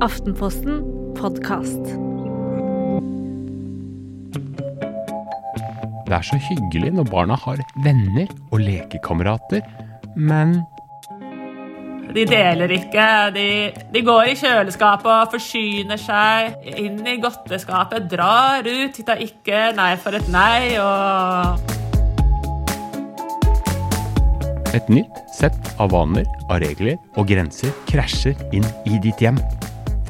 Aftenposten 0.00 0.78
podkast. 1.12 1.84
Det 6.06 6.14
er 6.16 6.24
så 6.24 6.38
hyggelig 6.40 6.94
når 6.96 7.10
barna 7.12 7.36
har 7.36 7.60
venner 7.84 8.32
og 8.48 8.62
lekekamerater, 8.64 9.60
men 10.16 10.62
De 12.16 12.24
deler 12.26 12.72
ikke. 12.74 13.04
De, 13.36 13.46
de 13.92 14.02
går 14.02 14.32
i 14.32 14.38
kjøleskapet 14.40 15.12
og 15.12 15.36
forsyner 15.36 16.00
seg 16.00 16.64
inn 16.80 17.04
i 17.04 17.20
godteskapet. 17.20 18.08
Drar 18.10 18.64
ut, 18.64 19.04
tar 19.06 19.20
ikke 19.20 19.68
nei 19.76 19.92
for 20.00 20.16
et 20.16 20.32
nei 20.32 20.80
og 20.80 21.60
et 24.74 24.88
nytt 24.88 25.24
sett 25.34 25.74
av 25.82 25.92
vaner, 25.92 26.24
av 26.48 26.62
regler 26.64 26.96
og 27.18 27.26
grenser 27.28 27.74
krasjer 27.90 28.38
inn 28.56 28.66
i 28.88 28.96
ditt 29.02 29.20
hjem. 29.20 29.38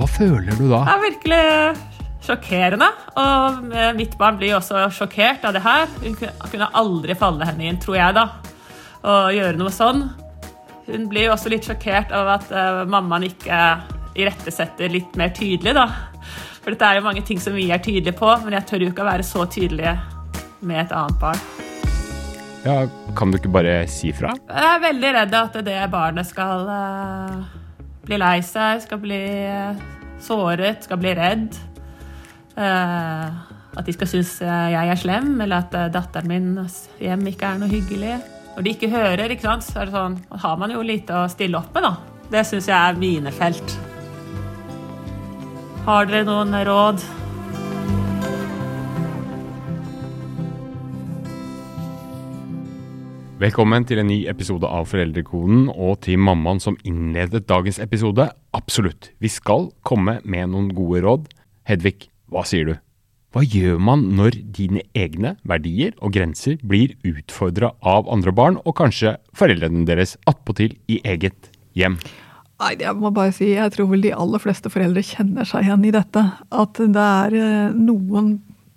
Hva 0.01 0.07
føler 0.09 0.57
du 0.57 0.67
da? 0.71 0.81
Det 0.87 0.93
er 0.95 1.03
virkelig 1.05 1.41
sjokkerende. 2.25 2.89
Og 3.21 3.71
eh, 3.77 3.91
mitt 3.99 4.17
barn 4.21 4.39
blir 4.41 4.57
også 4.57 4.87
sjokkert 4.97 5.45
av 5.49 5.55
det 5.57 5.63
her. 5.65 5.87
Hun 6.03 6.17
kunne- 6.17 6.51
kunne 6.53 6.71
aldri 6.81 7.17
falle 7.21 7.45
henne 7.49 7.69
inn, 7.69 7.81
tror 7.81 7.97
jeg, 7.99 8.17
da, 8.17 8.25
å 9.05 9.17
gjøre 9.33 9.57
noe 9.61 9.73
sånn. 9.75 10.07
Hun 10.91 11.05
blir 11.13 11.29
jo 11.29 11.35
også 11.37 11.53
litt 11.53 11.69
sjokkert 11.69 12.13
av 12.17 12.29
at 12.39 12.51
eh, 12.53 12.81
mammaen 12.91 13.29
ikke 13.29 13.61
irettesetter 14.19 14.91
litt 14.91 15.15
mer 15.21 15.31
tydelig, 15.37 15.75
da. 15.77 15.87
For 16.61 16.73
dette 16.75 16.89
er 16.91 16.99
jo 16.99 17.05
mange 17.07 17.23
ting 17.25 17.39
som 17.41 17.55
vi 17.57 17.69
er 17.73 17.79
tydelige 17.81 18.17
på, 18.19 18.33
men 18.45 18.57
jeg 18.59 18.67
tør 18.69 18.83
jo 18.85 18.91
ikke 18.91 19.05
å 19.05 19.11
være 19.13 19.25
så 19.25 19.45
tydelig 19.49 19.95
med 20.61 20.83
et 20.87 20.93
annet 20.97 21.21
barn. 21.23 21.41
Ja, 22.65 22.83
Kan 23.17 23.31
du 23.33 23.39
ikke 23.39 23.53
bare 23.53 23.79
si 23.89 24.11
fra? 24.13 24.35
Jeg 24.49 24.67
er 24.75 24.83
veldig 24.83 25.13
redd 25.17 25.35
at 25.39 25.57
det 25.65 25.79
barnet 25.93 26.29
skal 26.29 26.67
eh, 26.69 27.39
bli 28.11 28.19
lei 28.19 28.41
seg, 28.43 28.83
skal 28.83 28.99
bli 29.03 29.21
eh, 29.47 29.79
såret, 30.23 30.87
skal 30.87 30.99
bli 31.01 31.15
redd. 31.15 31.55
Eh, 32.59 33.39
at 33.71 33.87
de 33.87 33.95
skal 33.95 34.11
synes 34.11 34.33
eh, 34.43 34.73
jeg 34.75 34.91
er 34.91 34.99
slem, 34.99 35.37
eller 35.45 35.63
at 35.63 35.95
datteren 35.95 36.31
min 36.31 36.51
hjem 36.99 37.23
ikke 37.31 37.53
er 37.53 37.63
noe 37.63 37.71
hyggelig. 37.71 38.19
Når 38.57 38.67
de 38.67 38.75
ikke 38.75 38.91
hører, 38.91 39.31
ikke 39.31 39.47
sant, 39.47 39.65
så 39.65 39.87
sånn, 39.93 40.19
har 40.43 40.59
man 40.59 40.75
jo 40.75 40.83
lite 40.83 41.15
å 41.15 41.31
stille 41.31 41.61
opp 41.61 41.71
med. 41.77 41.87
da. 41.87 41.95
Det 42.31 42.45
syns 42.47 42.69
jeg 42.71 42.79
er 42.79 42.99
mine 42.99 43.31
felt. 43.35 43.79
Har 45.87 46.11
dere 46.11 46.27
noen 46.27 46.55
råd? 46.67 47.20
Velkommen 53.41 53.87
til 53.89 53.97
en 53.97 54.11
ny 54.11 54.27
episode 54.29 54.69
av 54.69 54.91
Foreldrekoden, 54.91 55.71
og 55.73 56.03
til 56.05 56.19
mammaen 56.21 56.59
som 56.61 56.75
innledet 56.85 57.47
dagens 57.49 57.79
episode. 57.81 58.27
Absolutt, 58.53 59.15
vi 59.17 59.31
skal 59.33 59.71
komme 59.81 60.19
med 60.29 60.51
noen 60.53 60.67
gode 60.77 61.01
råd. 61.07 61.31
Hedvig, 61.65 62.11
hva 62.29 62.43
sier 62.45 62.69
du? 62.69 62.75
Hva 63.33 63.41
gjør 63.41 63.81
man 63.81 64.03
når 64.19 64.37
dine 64.59 64.83
egne 64.93 65.39
verdier 65.49 65.97
og 66.05 66.13
grenser 66.19 66.61
blir 66.61 66.93
utfordra 67.01 67.73
av 67.81 68.13
andre 68.13 68.37
barn, 68.37 68.61
og 68.69 68.77
kanskje 68.83 69.15
foreldrene 69.33 69.87
deres 69.89 70.19
attpåtil 70.29 70.77
i 70.93 71.01
eget 71.09 71.49
hjem? 71.73 71.97
Nei, 72.61 72.75
jeg 72.77 72.93
må 73.01 73.09
bare 73.09 73.33
si, 73.33 73.55
jeg 73.55 73.73
tror 73.73 73.89
vel 73.95 74.05
de 74.05 74.13
aller 74.21 74.45
fleste 74.45 74.69
foreldre 74.69 75.01
kjenner 75.15 75.49
seg 75.49 75.65
igjen 75.65 75.89
i 75.89 75.97
dette. 75.97 76.29
At 76.53 76.77
det 76.77 77.09
er 77.25 77.41
eh, 77.41 77.73
noen 77.73 78.35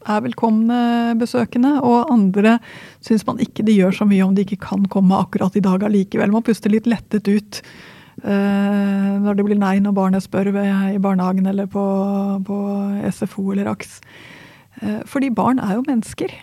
er 0.09 0.23
velkomne 0.25 0.77
besøkende, 1.19 1.77
og 1.85 2.11
andre 2.13 2.57
syns 3.03 3.25
man 3.27 3.41
ikke 3.43 3.65
det 3.67 3.77
gjør 3.77 3.97
så 3.99 4.07
mye 4.09 4.25
om 4.25 4.35
de 4.35 4.45
ikke 4.45 4.61
kan 4.67 4.85
komme 4.91 5.17
akkurat 5.17 5.55
i 5.57 5.63
dag 5.63 5.83
allikevel. 5.87 6.33
Man 6.33 6.45
puster 6.45 6.73
litt 6.73 6.89
lettet 6.89 7.27
ut 7.27 7.61
eh, 8.23 9.11
når 9.23 9.39
det 9.39 9.47
blir 9.47 9.59
nei 9.59 9.77
når 9.83 9.97
barnet 9.97 10.25
spør 10.25 10.51
i 10.53 11.01
barnehagen 11.01 11.49
eller 11.49 11.69
på, 11.71 11.83
på 12.47 12.57
SFO 13.11 13.51
eller 13.53 13.71
AKS. 13.73 13.99
Eh, 14.81 14.99
fordi 15.09 15.31
barn 15.33 15.61
er 15.63 15.77
jo 15.77 15.87
mennesker. 15.87 16.33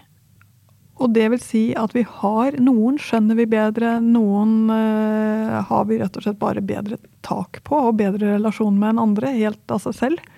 Og 1.00 1.14
det 1.16 1.30
vil 1.32 1.40
si 1.40 1.62
at 1.80 1.94
vi 1.96 2.02
har 2.04 2.58
Noen 2.60 2.98
skjønner 3.00 3.38
vi 3.38 3.46
bedre, 3.48 3.96
noen 4.04 4.68
eh, 4.74 5.56
har 5.64 5.86
vi 5.88 6.00
rett 6.00 6.16
og 6.18 6.26
slett 6.26 6.40
bare 6.40 6.64
bedre 6.64 7.00
tak 7.24 7.62
på 7.64 7.78
og 7.88 7.96
bedre 8.00 8.36
relasjon 8.36 8.76
med 8.76 8.94
enn 8.94 9.04
andre, 9.08 9.32
helt 9.38 9.72
av 9.72 9.80
seg 9.86 9.96
selv. 9.96 10.28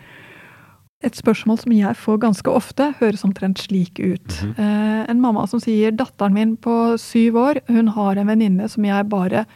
Et 1.03 1.19
spørsmål 1.19 1.59
som 1.59 1.75
jeg 1.75 1.99
får 1.99 2.21
ganske 2.23 2.51
ofte, 2.51 2.93
høres 3.01 3.25
omtrent 3.27 3.59
slik 3.59 3.99
ut. 3.99 4.39
eh, 4.57 5.03
en 5.11 5.21
mamma 5.21 5.47
som 5.51 5.61
sier 5.61 5.91
'datteren 5.91 6.33
min 6.33 6.57
på 6.57 6.97
syv 6.99 7.37
år, 7.37 7.61
hun 7.69 7.89
har 7.89 8.17
en 8.17 8.27
venninne 8.27 8.69
som 8.69 8.85
jeg 8.85 9.09
bare 9.09 9.47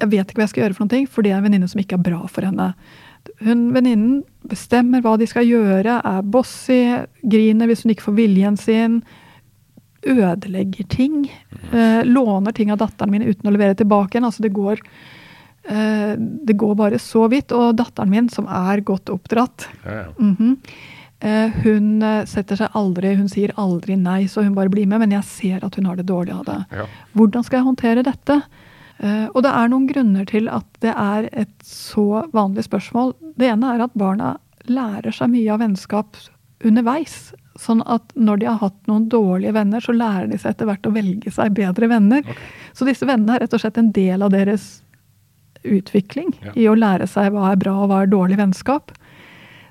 Jeg 0.00 0.10
vet 0.10 0.28
ikke 0.28 0.38
hva 0.38 0.46
jeg 0.46 0.48
skal 0.48 0.62
gjøre 0.62 0.74
for 0.76 0.86
ting, 0.86 1.06
for 1.08 1.22
det 1.22 1.32
er 1.32 1.38
en 1.38 1.42
venninne 1.42 1.68
som 1.68 1.80
ikke 1.80 1.98
er 1.98 2.10
bra 2.10 2.26
for 2.28 2.42
henne. 2.42 2.74
Hun 3.42 3.72
Venninnen 3.74 4.22
bestemmer 4.48 5.02
hva 5.02 5.16
de 5.18 5.26
skal 5.26 5.46
gjøre, 5.46 6.00
er 6.04 6.22
bossy, 6.22 7.04
griner 7.26 7.66
hvis 7.66 7.82
hun 7.82 7.90
ikke 7.90 8.06
får 8.06 8.14
viljen 8.14 8.56
sin 8.56 9.02
ødelegger 10.06 10.86
ting. 10.88 11.26
Eh, 11.72 12.04
låner 12.04 12.52
ting 12.52 12.70
av 12.70 12.78
datteren 12.78 13.10
min 13.10 13.26
uten 13.26 13.50
å 13.50 13.54
levere 13.54 13.74
tilbake 13.74 14.16
igjen. 14.16 14.28
Altså 14.28 14.44
det 14.44 14.54
går, 14.54 14.78
det 15.68 16.54
går 16.56 16.74
bare 16.78 16.98
så 17.02 17.26
vidt. 17.28 17.52
Og 17.52 17.74
datteren 17.76 18.08
min, 18.08 18.30
som 18.32 18.46
er 18.48 18.80
godt 18.80 19.10
oppdratt, 19.12 19.66
mhm, 20.16 20.54
eh, 21.20 21.58
hun 21.64 22.02
eh, 22.02 22.24
setter 22.24 22.56
seg 22.56 22.78
aldri 22.78 23.14
Hun 23.18 23.28
sier 23.28 23.52
aldri 23.56 23.96
nei, 24.00 24.22
så 24.32 24.46
hun 24.46 24.54
bare 24.56 24.72
blir 24.72 24.86
med. 24.88 25.02
Men 25.04 25.12
jeg 25.18 25.28
ser 25.28 25.66
at 25.66 25.76
hun 25.76 25.90
har 25.90 26.00
det 26.00 26.08
dårlig 26.08 26.32
av 26.32 26.46
det. 26.48 26.58
Ja. 26.72 26.88
Hvordan 27.12 27.44
skal 27.44 27.60
jeg 27.60 27.68
håndtere 27.68 28.06
dette? 28.06 28.40
Eh, 28.98 29.26
og 29.30 29.42
det 29.46 29.52
er 29.54 29.68
noen 29.70 29.86
grunner 29.86 30.26
til 30.26 30.48
at 30.50 30.66
det 30.82 30.94
er 30.94 31.28
et 31.32 31.54
så 31.66 32.24
vanlig 32.34 32.66
spørsmål. 32.66 33.14
Det 33.38 33.50
ene 33.52 33.74
er 33.74 33.84
at 33.86 33.98
barna 33.98 34.36
lærer 34.68 35.14
seg 35.14 35.30
mye 35.32 35.52
av 35.54 35.62
vennskap 35.62 36.18
underveis. 36.66 37.30
Sånn 37.58 37.82
at 37.90 38.12
når 38.14 38.40
de 38.40 38.48
har 38.50 38.60
hatt 38.62 38.78
noen 38.90 39.08
dårlige 39.10 39.54
venner, 39.56 39.82
så 39.82 39.94
lærer 39.94 40.28
de 40.30 40.38
seg 40.38 40.54
etter 40.54 40.68
hvert 40.68 40.86
å 40.86 40.94
velge 40.94 41.30
seg 41.34 41.54
bedre 41.56 41.90
venner. 41.90 42.26
Så 42.74 42.86
disse 42.86 43.06
vennene 43.06 43.36
er 43.36 43.44
rett 43.44 43.54
og 43.54 43.62
slett 43.62 43.80
en 43.80 43.90
del 43.94 44.22
av 44.22 44.34
deres 44.34 44.68
utvikling 45.64 46.32
Ja. 46.44 46.52
i 46.54 46.66
å 46.68 46.76
lære 46.78 47.06
seg 47.08 47.32
hva 47.32 47.52
er 47.52 47.56
bra 47.56 47.74
og 47.82 47.88
hva 47.90 48.02
er 48.02 48.06
dårlig 48.12 48.36
vennskap. 48.38 48.92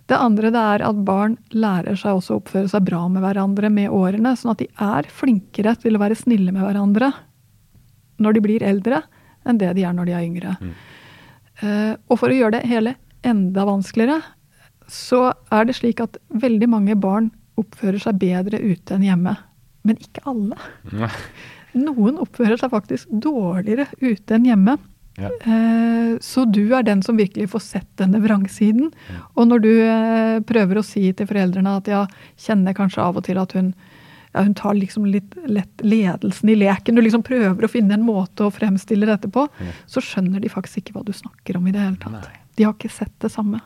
Det 0.07 0.15
andre 0.17 0.49
det 0.51 0.59
er 0.61 0.83
at 0.87 0.99
barn 1.03 1.37
lærer 1.51 1.97
seg 1.99 2.15
også 2.15 2.35
å 2.37 2.41
oppføre 2.41 2.69
seg 2.71 2.85
bra 2.87 3.07
med 3.11 3.21
hverandre 3.23 3.69
med 3.71 3.89
årene, 3.91 4.35
sånn 4.39 4.51
at 4.51 4.61
de 4.63 4.67
er 4.79 5.03
flinkere 5.11 5.75
til 5.81 5.95
å 5.97 5.99
være 5.99 6.15
snille 6.15 6.51
med 6.55 6.63
hverandre 6.63 7.11
når 8.19 8.33
de 8.33 8.41
blir 8.41 8.63
eldre, 8.63 9.03
enn 9.45 9.57
det 9.59 9.73
de 9.75 9.83
er 9.83 9.93
når 9.93 10.05
de 10.05 10.13
er 10.13 10.23
yngre. 10.25 10.53
Eh, 11.61 11.95
og 12.09 12.17
for 12.19 12.29
å 12.29 12.37
gjøre 12.37 12.51
det 12.61 12.69
hele 12.69 12.95
enda 13.23 13.65
vanskeligere, 13.67 14.21
så 14.87 15.33
er 15.51 15.65
det 15.67 15.75
slik 15.75 15.99
at 16.01 16.17
veldig 16.31 16.69
mange 16.71 16.95
barn 16.95 17.31
oppfører 17.59 17.99
seg 17.99 18.17
bedre 18.21 18.59
ute 18.63 18.95
enn 18.95 19.03
hjemme. 19.03 19.35
Men 19.83 19.97
ikke 19.97 20.23
alle. 20.25 20.55
Noen 21.77 22.17
oppfører 22.23 22.57
seg 22.59 22.71
faktisk 22.71 23.09
dårligere 23.11 23.87
ute 24.01 24.35
enn 24.37 24.45
hjemme. 24.47 24.77
Ja. 25.17 25.31
Eh, 25.41 26.17
Så 26.21 26.45
du 26.49 26.73
er 26.73 26.83
den 26.85 27.01
som 27.03 27.17
virkelig 27.17 27.49
får 27.51 27.61
sett 27.65 27.89
denne 27.99 28.21
vrangsiden. 28.23 28.91
Og 29.35 29.47
når 29.49 29.61
du 29.61 29.71
eh, 29.81 30.39
prøver 30.45 30.79
å 30.79 30.85
si 30.85 31.11
til 31.13 31.29
foreldrene 31.29 31.77
at 31.77 31.89
ja, 31.91 32.03
kjenner 32.37 32.73
kanskje 32.77 33.03
av 33.03 33.17
og 33.17 33.25
til 33.27 33.37
at 33.41 33.53
hun 33.57 33.73
ja, 34.33 34.43
hun 34.43 34.53
tar 34.53 34.75
liksom 34.77 35.05
litt 35.09 35.33
lett 35.49 35.81
ledelsen 35.81 36.49
i 36.51 36.55
leken. 36.59 36.95
Du 36.95 37.01
liksom 37.01 37.23
prøver 37.25 37.65
å 37.65 37.69
finne 37.71 37.95
en 37.95 38.05
måte 38.05 38.45
å 38.45 38.53
fremstille 38.53 39.07
dette 39.09 39.29
på. 39.33 39.47
Så 39.89 40.03
skjønner 40.03 40.43
de 40.43 40.51
faktisk 40.51 40.83
ikke 40.83 40.97
hva 40.97 41.05
du 41.07 41.13
snakker 41.15 41.57
om 41.57 41.65
i 41.67 41.73
det 41.73 41.81
hele 41.81 41.97
tatt. 42.01 42.19
Nei. 42.27 42.43
De 42.57 42.67
har 42.67 42.75
ikke 42.75 42.91
sett 42.91 43.15
det 43.23 43.31
samme. 43.33 43.61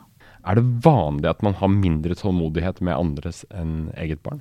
Er 0.47 0.55
det 0.57 0.63
vanlig 0.85 1.27
at 1.29 1.43
man 1.45 1.57
har 1.59 1.69
mindre 1.73 2.15
tålmodighet 2.17 2.79
med 2.81 2.95
andres 2.95 3.43
enn 3.51 3.89
eget 3.99 4.23
barn? 4.23 4.39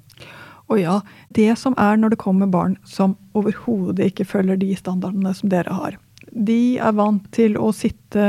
Og 0.70 0.78
ja, 0.78 1.00
det 1.34 1.48
som 1.58 1.74
er 1.82 1.98
når 1.98 2.14
det 2.14 2.20
kommer 2.22 2.46
barn 2.46 2.76
som 2.86 3.16
overhodet 3.34 4.12
ikke 4.12 4.28
følger 4.28 4.60
de 4.60 4.70
standardene 4.78 5.34
som 5.34 5.50
dere 5.50 5.74
har. 5.74 5.98
De 6.32 6.78
er 6.78 6.92
vant 6.96 7.24
til 7.34 7.56
å 7.58 7.70
sitte 7.74 8.24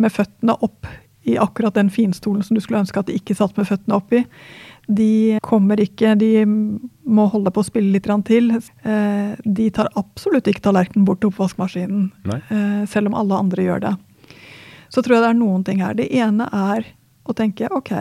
med 0.00 0.12
føttene 0.12 0.56
opp 0.64 0.86
i 1.24 1.38
akkurat 1.40 1.74
den 1.78 1.88
finstolen 1.92 2.42
som 2.44 2.56
du 2.56 2.60
skulle 2.60 2.82
ønske 2.82 3.00
at 3.00 3.08
de 3.08 3.14
ikke 3.16 3.36
satt 3.36 3.56
med 3.56 3.68
føttene 3.68 3.96
opp 3.96 4.12
i. 4.12 4.24
De 4.92 5.38
kommer 5.44 5.80
ikke, 5.80 6.10
de 6.20 6.44
må 6.44 7.24
holde 7.32 7.52
på 7.54 7.62
å 7.62 7.68
spille 7.68 7.94
litt 7.94 8.08
til. 8.28 8.50
Eh, 8.84 9.32
De 9.44 9.70
tar 9.70 9.88
absolutt 9.96 10.44
ikke 10.50 10.60
tallerkenen 10.66 11.06
bort 11.08 11.22
til 11.22 11.30
oppvaskmaskinen, 11.32 12.10
Nei. 12.28 12.40
eh, 12.50 12.84
selv 12.86 13.08
om 13.08 13.14
alle 13.14 13.38
andre 13.40 13.62
gjør 13.64 13.80
det. 13.86 13.94
Så 14.92 15.00
tror 15.02 15.16
jeg 15.16 15.22
det 15.24 15.30
er 15.30 15.40
noen 15.40 15.64
ting 15.64 15.80
her. 15.80 15.94
Det 15.94 16.10
ene 16.12 16.44
er 16.52 16.84
å 17.24 17.32
tenke 17.34 17.70
ok, 17.72 17.92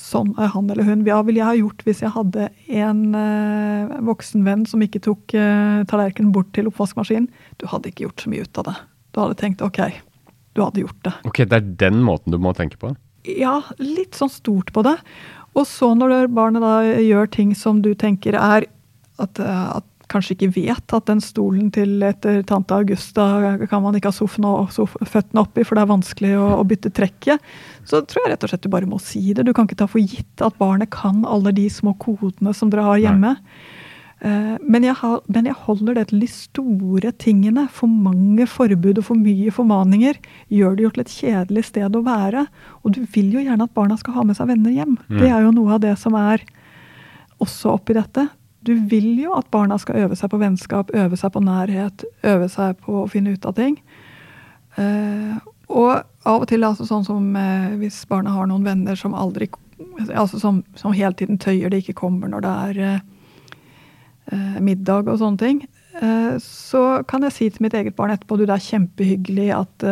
sånn 0.00 0.34
er 0.40 0.50
han 0.52 0.68
eller 0.70 0.86
hun. 0.86 1.04
Hva 1.06 1.22
ville 1.26 1.40
jeg 1.40 1.48
ha 1.48 1.56
gjort 1.58 1.84
hvis 1.86 2.02
jeg 2.04 2.12
hadde 2.14 2.48
en 2.68 3.00
eh, 3.18 3.96
voksen 4.06 4.44
venn 4.46 4.66
som 4.68 4.84
ikke 4.84 5.02
tok 5.06 5.34
eh, 5.36 5.80
tallerkenen 5.90 6.34
bort 6.34 6.52
til 6.56 6.68
oppvaskmaskinen? 6.70 7.30
Du 7.60 7.66
hadde 7.70 7.90
ikke 7.90 8.06
gjort 8.06 8.24
så 8.24 8.32
mye 8.32 8.44
ut 8.46 8.60
av 8.62 8.68
det. 8.68 8.76
Du 9.16 9.22
hadde 9.22 9.40
tenkt 9.40 9.64
ok, 9.64 9.80
du 10.56 10.62
hadde 10.64 10.84
gjort 10.84 11.02
det. 11.08 11.14
Ok, 11.28 11.42
det 11.48 11.58
er 11.58 11.74
den 11.86 12.02
måten 12.04 12.34
du 12.34 12.40
må 12.42 12.52
tenke 12.56 12.80
på? 12.80 12.92
Ja, 13.26 13.58
litt 13.82 14.18
sånn 14.18 14.30
stort 14.30 14.72
på 14.76 14.84
det. 14.86 14.96
Og 15.56 15.64
så 15.68 15.90
når 15.96 16.28
barnet 16.36 16.62
da 16.62 16.78
gjør 17.00 17.30
ting 17.32 17.54
som 17.56 17.80
du 17.82 17.94
tenker 17.98 18.36
er 18.36 18.68
at, 19.16 19.40
eh, 19.40 19.68
at 19.80 19.88
kanskje 20.12 20.36
ikke 20.36 20.52
vet 20.54 20.94
at 20.94 21.08
den 21.10 21.20
stolen 21.24 21.70
til 21.74 22.02
etter 22.06 22.42
tante 22.46 22.76
Augusta 22.76 23.56
kan 23.70 23.82
man 23.84 23.96
ikke 23.98 24.12
ha 24.12 24.16
sofaen 24.16 24.46
og 24.48 24.70
sof 24.74 24.94
føttene 25.02 25.42
oppi, 25.42 25.64
for 25.66 25.76
det 25.76 25.84
er 25.84 25.90
vanskelig 25.90 26.34
å, 26.38 26.50
å, 26.60 26.66
bytte 26.68 26.92
trekket. 26.94 27.42
Så 27.86 28.02
tror 28.06 28.24
jeg 28.24 28.34
rett 28.34 28.46
og 28.46 28.52
slett 28.52 28.66
du 28.66 28.70
bare 28.72 28.90
må 28.90 29.00
si 29.02 29.32
det. 29.32 29.46
Du 29.46 29.54
kan 29.56 29.68
ikke 29.68 29.80
ta 29.82 29.88
for 29.90 30.02
gitt 30.02 30.44
at 30.44 30.58
barnet 30.60 30.92
kan 30.94 31.24
alle 31.26 31.54
de 31.56 31.66
små 31.72 31.96
kodene 32.02 32.54
som 32.56 32.70
dere 32.72 32.86
har 32.86 33.02
hjemme. 33.02 33.34
Uh, 34.16 34.56
men, 34.64 34.86
jeg 34.86 34.96
har, 34.96 35.18
men, 35.28 35.44
jeg 35.50 35.58
holder 35.66 35.98
det 35.98 36.06
til 36.12 36.22
de 36.22 36.30
store 36.30 37.12
tingene. 37.20 37.66
For 37.74 37.90
mange 37.90 38.46
forbud 38.48 39.02
og 39.02 39.10
for 39.10 39.18
mye 39.18 39.52
formaninger 39.54 40.22
gjør 40.54 40.78
det 40.78 40.86
jo 40.86 40.94
til 40.94 41.04
et 41.04 41.14
kjedelig 41.18 41.66
sted 41.72 41.98
å 41.98 42.06
være. 42.06 42.46
Og 42.82 42.96
du 42.96 43.02
vil 43.12 43.34
jo 43.34 43.44
gjerne 43.44 43.66
at 43.66 43.76
barna 43.76 43.98
skal 44.00 44.20
ha 44.20 44.26
med 44.28 44.38
seg 44.38 44.50
venner 44.54 44.74
hjem. 44.74 44.96
Mm. 45.10 45.20
Det 45.20 45.30
er 45.30 45.44
jo 45.44 45.54
noe 45.58 45.76
av 45.76 45.84
det 45.84 45.96
som 46.00 46.16
er 46.18 46.46
også 47.42 47.74
oppi 47.76 47.98
dette. 47.98 48.30
Du 48.66 48.74
vil 48.90 49.12
jo 49.20 49.34
at 49.36 49.50
barna 49.54 49.78
skal 49.78 50.00
øve 50.02 50.16
seg 50.18 50.32
på 50.32 50.40
vennskap, 50.42 50.90
øve 50.94 51.18
seg 51.18 51.32
på 51.34 51.42
nærhet, 51.44 52.04
øve 52.26 52.48
seg 52.50 52.80
på 52.82 53.02
å 53.04 53.10
finne 53.10 53.36
ut 53.36 53.46
av 53.46 53.54
ting. 53.58 53.78
Uh, 54.76 55.38
og 55.72 55.92
av 56.26 56.42
og 56.42 56.48
til, 56.50 56.66
altså 56.66 56.86
sånn 56.86 57.06
som 57.06 57.30
uh, 57.32 57.76
hvis 57.80 58.02
barna 58.10 58.34
har 58.34 58.50
noen 58.50 58.66
venner 58.66 58.98
som 58.98 59.14
aldri 59.16 59.48
altså 60.12 60.40
som, 60.40 60.60
som 60.76 60.94
hele 60.96 61.16
tiden 61.16 61.38
tøyer 61.40 61.72
det 61.72 61.82
ikke 61.82 61.96
kommer 62.00 62.28
når 62.28 62.44
det 62.44 62.52
er 62.66 62.80
uh, 62.90 64.58
middag 64.60 65.08
og 65.08 65.18
sånne 65.22 65.40
ting, 65.40 65.64
så 66.42 66.80
kan 67.08 67.22
jeg 67.24 67.32
si 67.32 67.46
til 67.48 67.62
mitt 67.64 67.72
eget 67.78 67.94
barn 67.96 68.10
etterpå 68.12 68.36
du, 68.36 68.42
det 68.44 68.52
er 68.52 68.64
kjempehyggelig 68.66 69.46
at 69.56 69.84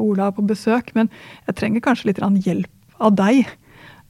Ola 0.00 0.30
er 0.30 0.36
på 0.38 0.44
besøk, 0.48 0.88
men 0.96 1.10
jeg 1.50 1.58
trenger 1.58 1.82
kanskje 1.84 2.08
litt 2.08 2.22
hjelp 2.46 3.02
av 3.04 3.12
deg 3.18 3.50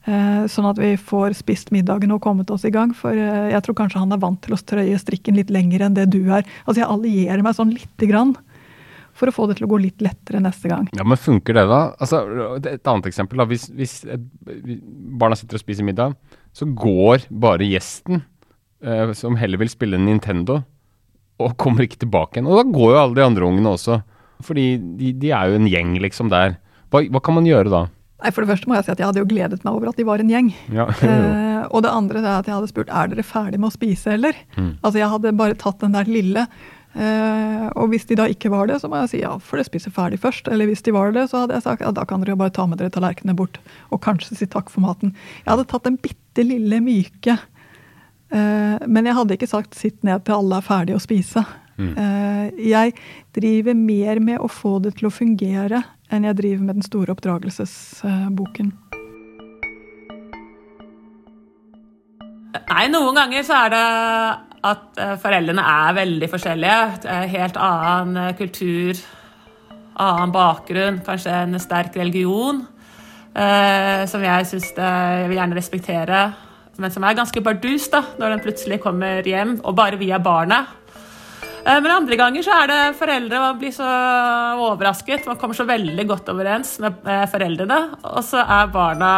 sånn 0.05 0.67
at 0.69 0.77
vi 0.77 0.91
får 1.01 1.33
spist 1.39 1.71
middagen 1.73 2.11
og 2.13 2.21
kommet 2.21 2.51
oss 2.53 2.65
i 2.67 2.71
gang. 2.73 2.91
For 2.93 3.15
eh, 3.17 3.51
jeg 3.53 3.63
tror 3.65 3.77
kanskje 3.79 4.01
han 4.03 4.13
er 4.13 4.21
vant 4.21 4.41
til 4.45 4.53
å 4.53 4.59
strøye 4.59 4.99
strikken 5.01 5.37
litt 5.39 5.49
lenger 5.53 5.87
enn 5.87 5.95
det 5.97 6.09
du 6.13 6.21
er. 6.29 6.45
Altså 6.65 6.83
Jeg 6.83 6.89
allierer 6.91 7.41
meg 7.45 7.57
sånn 7.57 7.73
lite 7.73 8.09
grann 8.11 8.35
for 9.15 9.31
å 9.31 9.33
få 9.33 9.47
det 9.47 9.55
til 9.57 9.65
å 9.65 9.71
gå 9.71 9.79
litt 9.79 10.03
lettere 10.03 10.41
neste 10.43 10.69
gang. 10.69 10.89
Ja, 10.93 11.05
Men 11.07 11.17
funker 11.17 11.55
det, 11.55 11.65
da? 11.71 11.81
Altså, 12.03 12.19
Et 12.59 12.87
annet 12.91 13.05
eksempel. 13.07 13.39
da, 13.39 13.45
Hvis, 13.47 13.69
hvis 13.71 14.01
barna 14.45 15.37
sitter 15.39 15.55
og 15.55 15.63
spiser 15.63 15.87
middag, 15.87 16.17
så 16.53 16.67
går 16.67 17.25
bare 17.31 17.63
gjesten, 17.67 18.21
eh, 18.83 19.13
som 19.13 19.37
heller 19.39 19.57
vil 19.57 19.71
spille 19.71 19.97
Nintendo, 19.97 20.63
og 21.39 21.55
kommer 21.57 21.87
ikke 21.87 22.03
tilbake 22.03 22.37
igjen. 22.37 22.47
Og 22.51 22.59
da 22.59 22.67
går 22.77 22.91
jo 22.91 22.99
alle 22.99 23.15
de 23.15 23.23
andre 23.25 23.47
ungene 23.47 23.73
også. 23.75 24.01
Fordi 24.43 24.75
de, 24.99 25.13
de 25.15 25.31
er 25.31 25.49
jo 25.49 25.59
en 25.61 25.67
gjeng 25.71 25.95
liksom 26.03 26.29
der. 26.31 26.57
Hva, 26.91 27.01
hva 27.07 27.21
kan 27.23 27.35
man 27.39 27.47
gjøre 27.47 27.71
da? 27.71 27.81
Nei, 28.23 28.31
For 28.31 28.43
det 28.43 28.53
første 28.53 28.69
må 28.69 28.77
jeg 28.77 28.87
si 28.87 28.93
at 28.93 29.01
jeg 29.01 29.09
hadde 29.09 29.19
jo 29.21 29.27
gledet 29.27 29.65
meg 29.65 29.75
over 29.75 29.91
at 29.91 29.99
de 29.99 30.05
var 30.07 30.21
en 30.23 30.31
gjeng. 30.31 30.53
Ja, 30.71 30.87
eh, 31.07 31.65
og 31.67 31.83
det 31.83 31.91
andre 31.91 32.21
er 32.23 32.31
at 32.37 32.47
jeg 32.47 32.55
hadde 32.55 32.71
spurt 32.71 32.93
er 32.93 33.11
dere 33.11 33.25
ferdig 33.27 33.59
med 33.59 33.71
å 33.71 33.75
spise, 33.75 34.15
eller? 34.15 34.37
Mm. 34.55 34.71
Altså 34.79 35.01
Jeg 35.01 35.11
hadde 35.11 35.35
bare 35.35 35.59
tatt 35.59 35.83
den 35.83 35.97
der 35.97 36.09
lille. 36.09 36.45
Eh, 36.95 37.65
og 37.75 37.89
hvis 37.91 38.07
de 38.07 38.15
da 38.15 38.27
ikke 38.31 38.49
var 38.53 38.69
det, 38.69 38.77
så 38.79 38.87
må 38.87 39.01
jeg 39.01 39.11
si 39.11 39.19
ja, 39.19 39.33
for 39.43 39.59
dere 39.59 39.67
spiser 39.67 39.93
ferdig 39.95 40.21
først. 40.23 40.47
Eller 40.51 40.69
hvis 40.69 40.85
de 40.85 40.95
var 40.95 41.11
det, 41.15 41.27
så 41.31 41.43
hadde 41.43 41.57
jeg 41.57 41.65
sagt 41.67 41.83
ja, 41.83 41.91
da 41.95 42.05
kan 42.07 42.23
dere 42.23 42.35
jo 42.35 42.39
bare 42.39 42.55
ta 42.55 42.67
med 42.69 42.79
dere 42.79 42.93
tallerkenene 42.93 43.35
bort. 43.37 43.59
Og 43.91 44.01
kanskje 44.05 44.39
si 44.39 44.47
takk 44.47 44.71
for 44.71 44.85
maten. 44.85 45.11
Jeg 45.43 45.51
hadde 45.51 45.67
tatt 45.73 45.89
den 45.89 45.99
bitte 45.99 46.47
lille 46.47 46.79
myke. 46.85 47.35
Eh, 48.31 48.87
men 48.87 49.11
jeg 49.11 49.17
hadde 49.19 49.37
ikke 49.37 49.51
sagt 49.51 49.75
sitt 49.77 49.99
ned 50.07 50.23
til 50.25 50.39
alle 50.39 50.61
er 50.61 50.65
ferdig 50.65 50.95
å 50.95 51.03
spise. 51.03 51.43
Mm. 51.75 51.91
Eh, 51.99 52.63
jeg 52.71 52.95
driver 53.35 53.75
mer 53.75 54.23
med 54.23 54.39
å 54.39 54.47
få 54.47 54.77
det 54.83 54.95
til 55.01 55.09
å 55.09 55.13
fungere 55.13 55.83
enn 56.13 56.27
jeg 56.27 56.37
driver 56.37 56.67
med 56.67 56.79
den 56.79 56.85
store 56.85 57.15
oppdragelsesboken. 57.15 58.73
Nei, 62.65 62.85
noen 62.91 63.17
ganger 63.17 63.45
så 63.45 63.57
er 63.65 63.73
det 63.73 63.85
at 64.65 65.01
eh, 65.01 65.17
foreldrene 65.21 65.63
er 65.63 65.97
veldig 65.97 66.29
forskjellige. 66.31 67.09
Helt 67.33 67.59
annen 67.61 68.21
eh, 68.21 68.37
kultur, 68.37 69.01
annen 70.01 70.33
bakgrunn, 70.33 71.01
kanskje 71.05 71.35
en 71.43 71.59
sterk 71.61 71.97
religion. 71.99 72.63
Eh, 73.35 74.05
som 74.07 74.23
jeg 74.23 74.47
syns 74.47 74.69
jeg 74.77 75.27
vil 75.27 75.35
gjerne 75.35 75.57
respektere, 75.57 76.19
men 76.79 76.91
som 76.91 77.03
er 77.03 77.17
ganske 77.17 77.41
bardus 77.43 77.89
da, 77.91 78.01
når 78.19 78.35
den 78.35 78.43
plutselig 78.45 78.79
kommer 78.83 79.27
hjem, 79.27 79.57
og 79.63 79.75
bare 79.75 79.99
via 79.99 80.19
barnet. 80.23 80.71
Eh, 81.65 81.81
men 81.81 81.91
andre 81.91 82.19
ganger 82.19 82.45
så 82.45 82.53
er 82.61 82.69
det 82.69 82.79
foreldre 82.99 83.41
man 83.41 83.59
blir 83.61 83.73
så 83.73 83.89
overrasket. 84.67 85.25
Man 85.29 85.39
kommer 85.41 85.57
så 85.57 85.65
veldig 85.67 86.07
godt 86.07 86.29
overens 86.33 86.77
med 86.83 87.01
foreldrene, 87.31 87.81
og 88.05 88.21
så 88.25 88.45
er 88.45 88.71
barna 88.73 89.11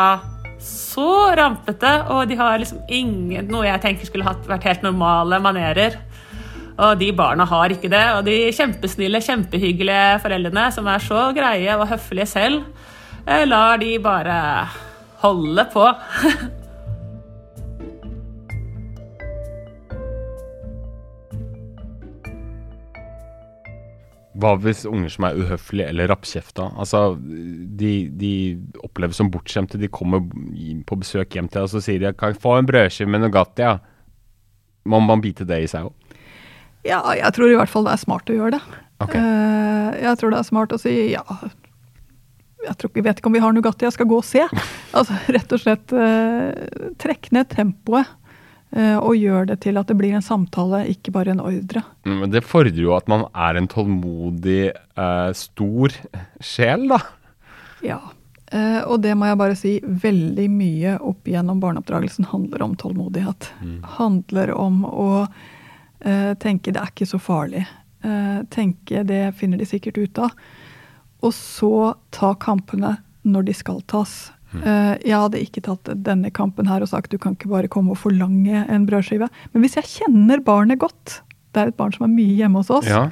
så 0.64 1.36
rampete, 1.38 1.92
og 2.10 2.26
de 2.30 2.38
har 2.40 2.58
liksom 2.58 2.80
ingen 2.90 3.52
noe 3.52 3.68
jeg 3.68 3.82
tenker 3.84 4.10
skulle 4.10 4.36
vært 4.48 4.66
helt 4.66 4.86
normale 4.86 5.38
manerer. 5.44 6.00
Og 6.78 6.98
de 7.00 7.10
barna 7.18 7.46
har 7.50 7.74
ikke 7.74 7.90
det. 7.90 8.04
Og 8.18 8.26
de 8.28 8.36
kjempesnille, 8.54 9.22
kjempehyggelige 9.26 10.20
foreldrene 10.22 10.68
som 10.74 10.90
er 10.92 11.02
så 11.04 11.30
greie 11.38 11.78
og 11.78 11.90
høflige 11.90 12.30
selv, 12.30 12.62
eh, 13.26 13.46
lar 13.50 13.82
de 13.82 13.98
bare 14.00 14.38
holde 15.24 15.66
på. 15.74 15.90
Hva 24.38 24.54
hvis 24.62 24.86
unger 24.86 25.10
som 25.14 25.26
er 25.28 25.38
uhøflige 25.40 25.90
eller 25.90 26.10
rappkjefta? 26.12 26.70
Altså, 26.78 27.18
de, 27.18 27.94
de, 28.14 28.34
oppleves 28.86 29.18
som 29.18 29.32
bortskjemte. 29.34 29.80
De 29.82 29.90
kommer 29.90 30.22
på 30.88 31.00
besøk 31.02 31.34
hjem 31.34 31.50
til 31.50 31.62
deg 31.62 31.70
og 31.70 31.74
så 31.74 31.84
sier 31.84 32.04
de, 32.04 32.14
'Kan 32.14 32.34
jeg 32.34 32.42
få 32.44 32.58
en 32.58 32.70
brødskive 32.70 33.10
med 33.10 33.26
Nugatti?' 33.26 33.66
Ja. 33.66 33.78
Må 34.88 35.00
man 35.04 35.22
bite 35.22 35.44
det 35.44 35.64
i 35.64 35.68
seg 35.68 35.90
òg? 35.90 35.94
Ja, 36.88 37.02
jeg 37.12 37.34
tror 37.36 37.52
i 37.52 37.58
hvert 37.60 37.72
fall 37.72 37.88
det 37.88 37.96
er 37.98 38.04
smart 38.04 38.30
å 38.32 38.36
gjøre 38.38 38.56
det. 38.56 38.62
Okay. 39.04 39.20
Uh, 39.20 39.92
jeg 40.00 40.20
tror 40.20 40.32
det 40.32 40.40
er 40.40 40.48
smart 40.48 40.74
å 40.74 40.80
si 40.82 40.94
ja. 41.12 41.24
Jeg 42.64 42.76
tror, 42.80 42.92
jeg 42.96 43.06
vet 43.06 43.20
ikke 43.20 43.30
om 43.30 43.36
vi 43.36 43.44
har 43.44 43.54
Nugatti, 43.54 43.86
jeg 43.86 43.96
skal 43.96 44.10
gå 44.10 44.22
og 44.22 44.28
se. 44.28 44.46
Altså, 44.98 45.14
rett 45.30 45.52
og 45.54 45.60
slett 45.62 45.92
uh, 45.94 46.50
trekk 46.98 47.28
ned 47.36 47.52
tempoet. 47.52 48.08
Eh, 48.76 48.98
og 49.00 49.16
gjør 49.16 49.48
det 49.48 49.62
til 49.64 49.80
at 49.80 49.88
det 49.88 49.96
blir 50.00 50.18
en 50.18 50.26
samtale, 50.26 50.84
ikke 50.92 51.14
bare 51.16 51.32
en 51.32 51.44
ordre. 51.44 51.84
Mm, 52.04 52.18
men 52.24 52.34
det 52.34 52.44
fordrer 52.44 52.82
jo 52.82 52.94
at 52.98 53.08
man 53.08 53.24
er 53.32 53.60
en 53.60 53.70
tålmodig, 53.72 54.74
eh, 54.76 55.30
stor 55.40 55.96
sjel, 56.44 56.88
da. 56.92 57.00
Ja. 57.86 58.02
Eh, 58.52 58.82
og 58.84 59.02
det 59.04 59.16
må 59.16 59.28
jeg 59.28 59.40
bare 59.40 59.56
si, 59.60 59.74
veldig 59.84 60.50
mye 60.52 60.98
opp 61.00 61.28
igjennom 61.28 61.62
barneoppdragelsen 61.64 62.28
handler 62.34 62.64
om 62.64 62.76
tålmodighet. 62.80 63.52
Mm. 63.64 63.82
Handler 63.98 64.54
om 64.56 64.84
å 64.88 65.10
eh, 65.24 66.34
tenke 66.40 66.76
det 66.76 66.84
er 66.84 66.96
ikke 66.96 67.12
så 67.16 67.22
farlig. 67.22 67.68
Tenke 68.54 69.02
det 69.04 69.34
finner 69.36 69.60
de 69.60 69.66
sikkert 69.68 69.98
ut 69.98 70.20
av. 70.22 70.36
Og 71.26 71.34
så 71.36 71.96
ta 72.14 72.30
kampene 72.40 72.94
når 73.28 73.48
de 73.50 73.56
skal 73.58 73.82
tas. 73.90 74.14
Uh, 74.64 74.94
jeg 75.04 75.16
hadde 75.16 75.42
ikke 75.44 75.64
tatt 75.66 75.92
denne 76.06 76.32
kampen 76.34 76.70
her 76.70 76.84
og 76.86 76.92
sagt 76.92 77.12
du 77.14 77.18
kan 77.22 77.36
ikke 77.38 77.52
bare 77.52 77.72
komme 77.72 77.96
og 77.96 78.02
forlange 78.02 78.66
en 78.68 78.88
brødskive. 78.90 79.30
Men 79.54 79.66
hvis 79.66 79.78
jeg 79.80 79.92
kjenner 79.92 80.44
barnet 80.46 80.82
godt, 80.84 81.22
det 81.54 81.64
er 81.64 81.72
et 81.72 81.80
barn 81.80 81.94
som 81.96 82.08
er 82.08 82.14
mye 82.14 82.38
hjemme 82.38 82.62
hos 82.62 82.72
oss, 82.74 82.90
ja. 82.90 83.08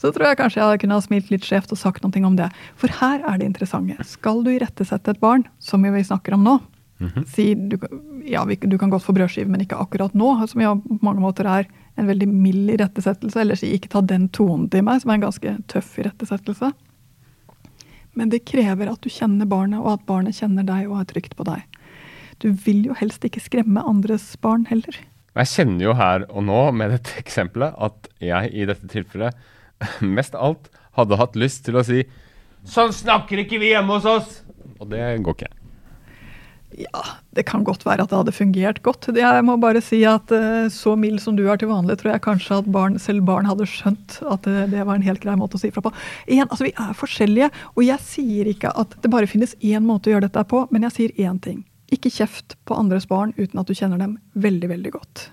så 0.00 0.10
tror 0.14 0.30
jeg 0.30 0.40
kanskje 0.40 0.64
jeg 0.64 0.82
kunne 0.82 0.98
ha 0.98 1.04
smilt 1.04 1.30
litt 1.32 1.46
skjevt 1.46 1.74
og 1.74 1.80
sagt 1.80 2.04
noe 2.06 2.26
om 2.26 2.38
det. 2.38 2.50
For 2.80 2.92
her 3.00 3.22
er 3.22 3.40
det 3.40 3.48
interessante. 3.50 3.98
Skal 4.08 4.44
du 4.46 4.52
irettesette 4.54 5.14
et 5.14 5.22
barn, 5.22 5.46
som 5.62 5.84
vi 5.84 6.04
snakker 6.04 6.34
om 6.34 6.44
nå, 6.44 6.58
mm 7.00 7.08
-hmm. 7.08 7.24
si 7.26 7.54
du, 7.54 7.78
ja, 8.24 8.44
du 8.44 8.78
kan 8.78 8.90
godt 8.90 9.04
få 9.04 9.12
brødskive, 9.12 9.48
men 9.48 9.60
ikke 9.60 9.76
akkurat 9.76 10.14
nå, 10.14 10.46
som 10.46 10.60
ja, 10.60 10.74
på 10.74 10.98
mange 11.02 11.20
måter 11.20 11.46
er 11.46 11.66
en 11.96 12.06
veldig 12.06 12.28
mild 12.28 12.70
irettesettelse, 12.70 13.40
eller 13.40 13.54
si 13.54 13.72
ikke 13.74 13.88
ta 13.88 14.00
den 14.00 14.28
tonen 14.28 14.68
til 14.68 14.82
meg, 14.82 15.00
som 15.00 15.10
er 15.10 15.14
en 15.14 15.26
ganske 15.28 15.58
tøff 15.68 15.98
irettesettelse. 15.98 16.72
Men 18.18 18.32
det 18.32 18.44
krever 18.48 18.90
at 18.90 19.02
du 19.04 19.10
kjenner 19.12 19.48
barnet, 19.48 19.80
og 19.80 19.94
at 19.94 20.06
barnet 20.08 20.38
kjenner 20.38 20.66
deg 20.66 20.88
og 20.90 21.00
er 21.02 21.08
trygt 21.12 21.36
på 21.38 21.46
deg. 21.46 21.62
Du 22.40 22.50
vil 22.64 22.86
jo 22.88 22.96
helst 22.96 23.24
ikke 23.26 23.42
skremme 23.42 23.84
andres 23.84 24.32
barn 24.40 24.64
heller. 24.70 24.96
Jeg 25.36 25.50
kjenner 25.52 25.84
jo 25.84 25.94
her 25.94 26.24
og 26.26 26.42
nå 26.48 26.60
med 26.74 26.90
dette 26.94 27.14
eksempelet 27.20 27.76
at 27.78 28.08
jeg 28.24 28.50
i 28.50 28.66
dette 28.66 28.88
tilfellet 28.90 29.36
mest 30.18 30.34
alt 30.34 30.72
hadde 30.98 31.20
hatt 31.20 31.38
lyst 31.38 31.64
til 31.68 31.78
å 31.78 31.86
si 31.86 32.02
Sånn 32.68 32.90
snakker 32.92 33.40
ikke 33.40 33.60
vi 33.62 33.70
hjemme 33.70 33.94
hos 33.96 34.08
oss! 34.08 34.32
Og 34.82 34.90
det 34.90 35.00
går 35.24 35.36
ikke. 35.38 35.59
Ja, 36.78 37.02
det 37.34 37.42
kan 37.48 37.64
godt 37.66 37.82
være 37.86 38.04
at 38.04 38.12
det 38.12 38.18
hadde 38.18 38.34
fungert 38.34 38.78
godt. 38.86 39.08
Jeg 39.16 39.44
må 39.46 39.56
bare 39.60 39.82
si 39.82 40.02
at 40.06 40.30
uh, 40.30 40.68
så 40.70 40.94
mild 40.98 41.18
som 41.22 41.34
du 41.38 41.42
er 41.50 41.58
til 41.58 41.70
vanlig, 41.70 41.98
tror 41.98 42.12
jeg 42.12 42.22
kanskje 42.22 42.60
at 42.60 42.68
barn, 42.70 42.98
selv 43.02 43.24
barn 43.26 43.48
hadde 43.48 43.66
skjønt 43.66 44.20
at 44.22 44.46
uh, 44.46 44.60
det 44.70 44.84
var 44.86 44.94
en 44.94 45.06
helt 45.06 45.22
grei 45.22 45.34
måte 45.38 45.58
å 45.58 45.62
si 45.62 45.72
fra 45.74 45.82
på. 45.84 45.92
En, 46.28 46.46
altså 46.46 46.68
Vi 46.68 46.74
er 46.76 46.94
forskjellige, 46.96 47.50
og 47.74 47.82
jeg 47.86 48.06
sier 48.06 48.52
ikke 48.52 48.70
at 48.78 48.94
det 49.02 49.10
bare 49.10 49.30
finnes 49.30 49.56
én 49.58 49.82
måte 49.86 50.10
å 50.10 50.14
gjøre 50.14 50.28
dette 50.28 50.46
på, 50.50 50.62
men 50.70 50.86
jeg 50.86 50.96
sier 50.96 51.26
én 51.26 51.42
ting. 51.42 51.64
Ikke 51.90 52.12
kjeft 52.14 52.54
på 52.70 52.78
andres 52.78 53.08
barn 53.10 53.34
uten 53.40 53.58
at 53.58 53.66
du 53.66 53.74
kjenner 53.74 53.98
dem 53.98 54.18
veldig, 54.38 54.70
veldig 54.70 54.94
godt. 54.94 55.26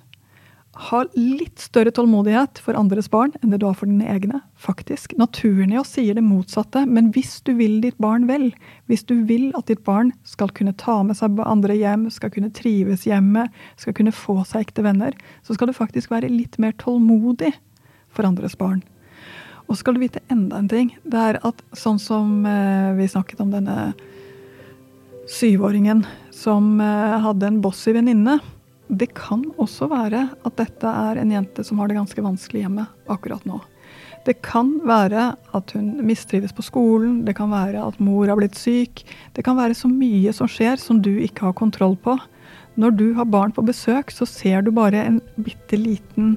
Ha 0.77 0.99
litt 1.17 1.59
større 1.59 1.91
tålmodighet 1.95 2.59
for 2.61 2.77
andres 2.77 3.07
barn 3.09 3.31
enn 3.41 3.49
det 3.49 3.59
du 3.61 3.65
har 3.65 3.77
for 3.77 3.89
dine 3.89 4.05
egne. 4.13 4.41
faktisk. 4.57 5.13
Naturen 5.17 5.73
i 5.73 5.77
oss 5.77 5.91
sier 5.93 6.15
det 6.17 6.23
motsatte, 6.25 6.81
men 6.89 7.11
hvis 7.13 7.43
du 7.45 7.51
vil 7.59 7.77
ditt 7.81 7.97
barn 8.01 8.25
vel, 8.25 8.49
hvis 8.89 9.05
du 9.05 9.21
vil 9.29 9.51
at 9.57 9.67
ditt 9.69 9.83
barn 9.85 10.11
skal 10.25 10.49
kunne 10.49 10.73
ta 10.73 11.03
med 11.05 11.17
seg 11.17 11.37
andre 11.45 11.75
hjem, 11.77 12.07
skal 12.09 12.31
kunne 12.33 12.49
trives 12.49 13.05
hjemme, 13.05 13.45
skal 13.77 13.93
kunne 13.93 14.11
få 14.11 14.41
seg 14.49 14.65
ekte 14.65 14.81
venner, 14.81 15.13
så 15.45 15.53
skal 15.53 15.69
du 15.69 15.77
faktisk 15.77 16.09
være 16.11 16.31
litt 16.33 16.57
mer 16.57 16.73
tålmodig 16.81 17.53
for 18.09 18.25
andres 18.25 18.57
barn. 18.57 18.81
Og 19.69 19.77
skal 19.77 19.93
du 19.93 20.01
vite 20.01 20.23
enda 20.31 20.57
en 20.57 20.69
ting. 20.71 20.93
Det 21.05 21.21
er 21.21 21.39
at 21.45 21.61
sånn 21.77 21.99
som 22.01 22.45
eh, 22.47 22.93
vi 22.97 23.09
snakket 23.11 23.41
om 23.43 23.53
denne 23.53 23.93
syvåringen 25.29 26.05
som 26.33 26.79
eh, 26.81 27.17
hadde 27.21 27.51
en 27.51 27.61
bossy 27.61 27.93
venninne. 27.93 28.39
Det 28.87 29.09
kan 29.17 29.43
også 29.59 29.89
være 29.91 30.27
at 30.47 30.59
dette 30.59 30.91
er 31.07 31.19
en 31.19 31.31
jente 31.33 31.63
som 31.67 31.79
har 31.81 31.89
det 31.89 31.97
ganske 31.97 32.23
vanskelig 32.23 32.63
hjemme 32.63 32.87
akkurat 33.11 33.43
nå. 33.47 33.59
Det 34.27 34.41
kan 34.43 34.73
være 34.87 35.29
at 35.55 35.71
hun 35.75 36.01
mistrives 36.07 36.51
på 36.55 36.65
skolen, 36.65 37.21
det 37.27 37.37
kan 37.37 37.51
være 37.51 37.83
at 37.83 37.99
mor 38.03 38.27
har 38.27 38.39
blitt 38.39 38.57
syk. 38.59 39.03
Det 39.35 39.43
kan 39.47 39.55
være 39.59 39.75
så 39.77 39.87
mye 39.91 40.33
som 40.35 40.49
skjer 40.51 40.79
som 40.81 40.99
du 41.03 41.13
ikke 41.23 41.47
har 41.47 41.55
kontroll 41.55 41.95
på. 42.03 42.17
Når 42.77 42.95
du 42.99 43.05
har 43.17 43.29
barn 43.31 43.53
på 43.55 43.63
besøk, 43.65 44.11
så 44.11 44.27
ser 44.27 44.61
du 44.61 44.71
bare 44.75 44.99
en 45.05 45.21
bitte 45.39 45.79
liten 45.79 46.35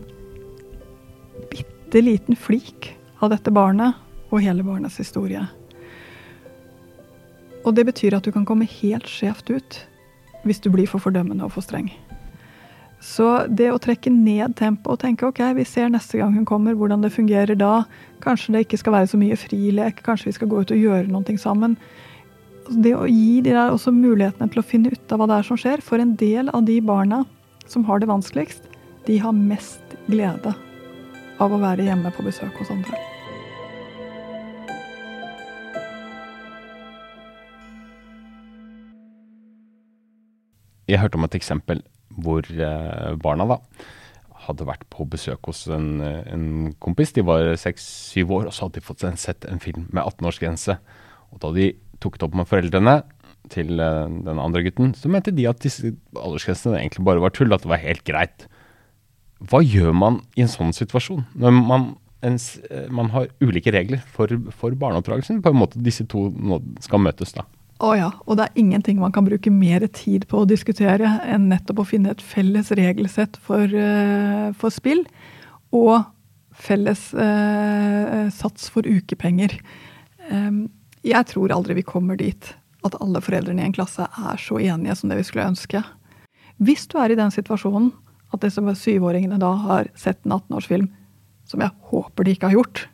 bitte 1.51 2.03
liten 2.05 2.39
flik 2.39 2.93
av 3.19 3.33
dette 3.33 3.51
barnet 3.51 3.99
og 4.31 4.45
hele 4.45 4.63
barnets 4.63 5.01
historie. 5.03 5.43
Og 7.67 7.75
det 7.75 7.85
betyr 7.91 8.17
at 8.17 8.25
du 8.25 8.31
kan 8.33 8.47
komme 8.49 8.69
helt 8.69 9.11
skjevt 9.11 9.51
ut 9.51 9.81
hvis 10.47 10.63
du 10.63 10.71
blir 10.73 10.89
for 10.89 11.03
fordømmende 11.03 11.45
og 11.45 11.53
for 11.57 11.67
streng. 11.67 11.91
Så 13.01 13.27
det 13.49 13.71
å 13.73 13.81
trekke 13.81 14.13
ned 14.13 14.59
tempoet 14.59 14.93
og 14.93 15.01
tenke 15.01 15.25
ok, 15.25 15.41
vi 15.57 15.65
ser 15.65 15.89
neste 15.89 16.19
gang 16.21 16.35
hun 16.37 16.45
kommer, 16.49 16.77
hvordan 16.77 17.01
det 17.01 17.15
fungerer 17.15 17.57
da. 17.57 17.87
Kanskje 18.21 18.53
det 18.53 18.67
ikke 18.67 18.81
skal 18.83 18.93
være 18.99 19.09
så 19.09 19.21
mye 19.21 19.39
frilek, 19.41 20.03
kanskje 20.05 20.29
vi 20.29 20.37
skal 20.37 20.51
gå 20.53 20.61
ut 20.61 20.73
og 20.75 20.83
gjøre 20.85 21.09
noe 21.09 21.37
sammen. 21.41 21.79
Det 22.71 22.93
å 22.95 23.07
gi 23.09 23.41
de 23.41 23.55
der 23.57 23.73
også 23.73 23.91
mulighetene 23.91 24.53
til 24.53 24.61
å 24.61 24.67
finne 24.67 24.93
ut 24.93 25.13
av 25.13 25.19
hva 25.19 25.31
det 25.31 25.39
er 25.41 25.49
som 25.49 25.59
skjer. 25.59 25.81
For 25.83 25.99
en 25.99 26.13
del 26.21 26.53
av 26.53 26.67
de 26.69 26.77
barna 26.85 27.25
som 27.67 27.87
har 27.89 28.03
det 28.03 28.11
vanskeligst, 28.11 28.69
de 29.09 29.17
har 29.19 29.33
mest 29.33 29.97
glede 30.11 30.53
av 31.41 31.55
å 31.55 31.63
være 31.63 31.89
hjemme 31.89 32.13
på 32.13 32.27
besøk 32.27 32.61
hos 32.61 32.71
andre. 32.75 33.01
Jeg 40.91 41.01
hørte 41.01 41.17
om 41.17 41.25
et 41.25 41.39
eksempel 41.39 41.81
hvor 42.19 42.47
eh, 42.51 43.15
barna 43.21 43.47
da 43.51 43.59
hadde 44.47 44.67
vært 44.67 44.87
på 44.93 45.05
besøk 45.11 45.51
hos 45.51 45.67
en, 45.71 46.01
en 46.01 46.45
kompis. 46.83 47.13
De 47.17 47.25
var 47.27 47.53
seks-syv 47.61 48.33
år, 48.39 48.49
og 48.49 48.57
så 48.57 48.67
hadde 48.67 48.81
de 48.81 48.87
fått 48.87 49.05
sett 49.21 49.47
en 49.47 49.61
film 49.63 49.87
med 49.93 50.03
18-årsgrense. 50.03 50.79
Og 51.31 51.43
da 51.43 51.53
de 51.55 51.73
tok 52.01 52.17
det 52.19 52.27
opp 52.27 52.39
med 52.41 52.49
foreldrene 52.49 52.97
til 53.53 53.81
eh, 53.81 54.07
den 54.29 54.41
andre 54.41 54.65
gutten, 54.67 54.95
så 54.97 55.13
mente 55.13 55.35
de 55.37 55.49
at 55.51 55.61
disse 55.63 55.95
aldersgrensene 56.17 56.81
egentlig 56.81 57.07
bare 57.07 57.23
var 57.23 57.35
tull, 57.37 57.53
at 57.55 57.65
det 57.67 57.73
var 57.73 57.85
helt 57.85 58.05
greit. 58.09 58.47
Hva 59.41 59.63
gjør 59.65 59.95
man 59.97 60.21
i 60.37 60.45
en 60.45 60.53
sånn 60.53 60.75
situasjon? 60.77 61.25
Når 61.41 61.55
man, 61.57 61.87
en, 62.27 62.37
man 62.93 63.13
har 63.15 63.31
ulike 63.41 63.73
regler 63.73 64.03
for, 64.17 64.33
for 64.53 64.77
barneoppdragelsen. 64.77 65.41
På 65.45 65.55
en 65.55 65.61
måte 65.63 65.81
disse 65.81 66.05
to 66.11 66.27
skal 66.85 67.01
møtes, 67.03 67.33
da. 67.37 67.47
Å 67.81 67.95
ja, 67.97 68.11
og 68.29 68.37
det 68.37 68.47
er 68.47 68.61
ingenting 68.61 68.99
man 69.01 69.13
kan 69.15 69.25
bruke 69.25 69.51
mer 69.53 69.87
tid 69.97 70.27
på 70.29 70.43
å 70.43 70.49
diskutere 70.49 71.15
enn 71.25 71.49
nettopp 71.49 71.81
å 71.81 71.89
finne 71.89 72.13
et 72.13 72.21
felles 72.21 72.69
regelsett 72.77 73.39
for, 73.41 73.65
uh, 73.65 74.51
for 74.61 74.75
spill. 74.75 75.07
Og 75.73 76.03
felles 76.61 77.03
eh, 77.15 78.29
sats 78.35 78.69
for 78.73 78.85
ukepenger. 78.85 79.55
Um, 80.29 80.67
jeg 81.07 81.29
tror 81.31 81.55
aldri 81.55 81.79
vi 81.79 81.87
kommer 81.87 82.19
dit 82.21 82.53
at 82.85 82.97
alle 83.01 83.23
foreldrene 83.25 83.63
i 83.63 83.69
en 83.69 83.77
klasse 83.77 84.05
er 84.05 84.41
så 84.41 84.59
enige 84.61 84.97
som 84.99 85.11
det 85.13 85.21
vi 85.21 85.27
skulle 85.29 85.49
ønske. 85.53 85.83
Hvis 86.61 86.87
du 86.91 86.99
er 87.01 87.13
i 87.13 87.19
den 87.19 87.33
situasjonen 87.33 87.93
at 88.35 88.43
disse 88.45 88.63
syvåringene 88.83 89.41
da 89.41 89.55
har 89.65 89.89
sett 89.99 90.21
en 90.27 90.37
18-årsfilm, 90.37 90.91
som 91.49 91.65
jeg 91.65 91.75
håper 91.91 92.27
de 92.27 92.35
ikke 92.37 92.51
har 92.51 92.59
gjort, 92.61 92.85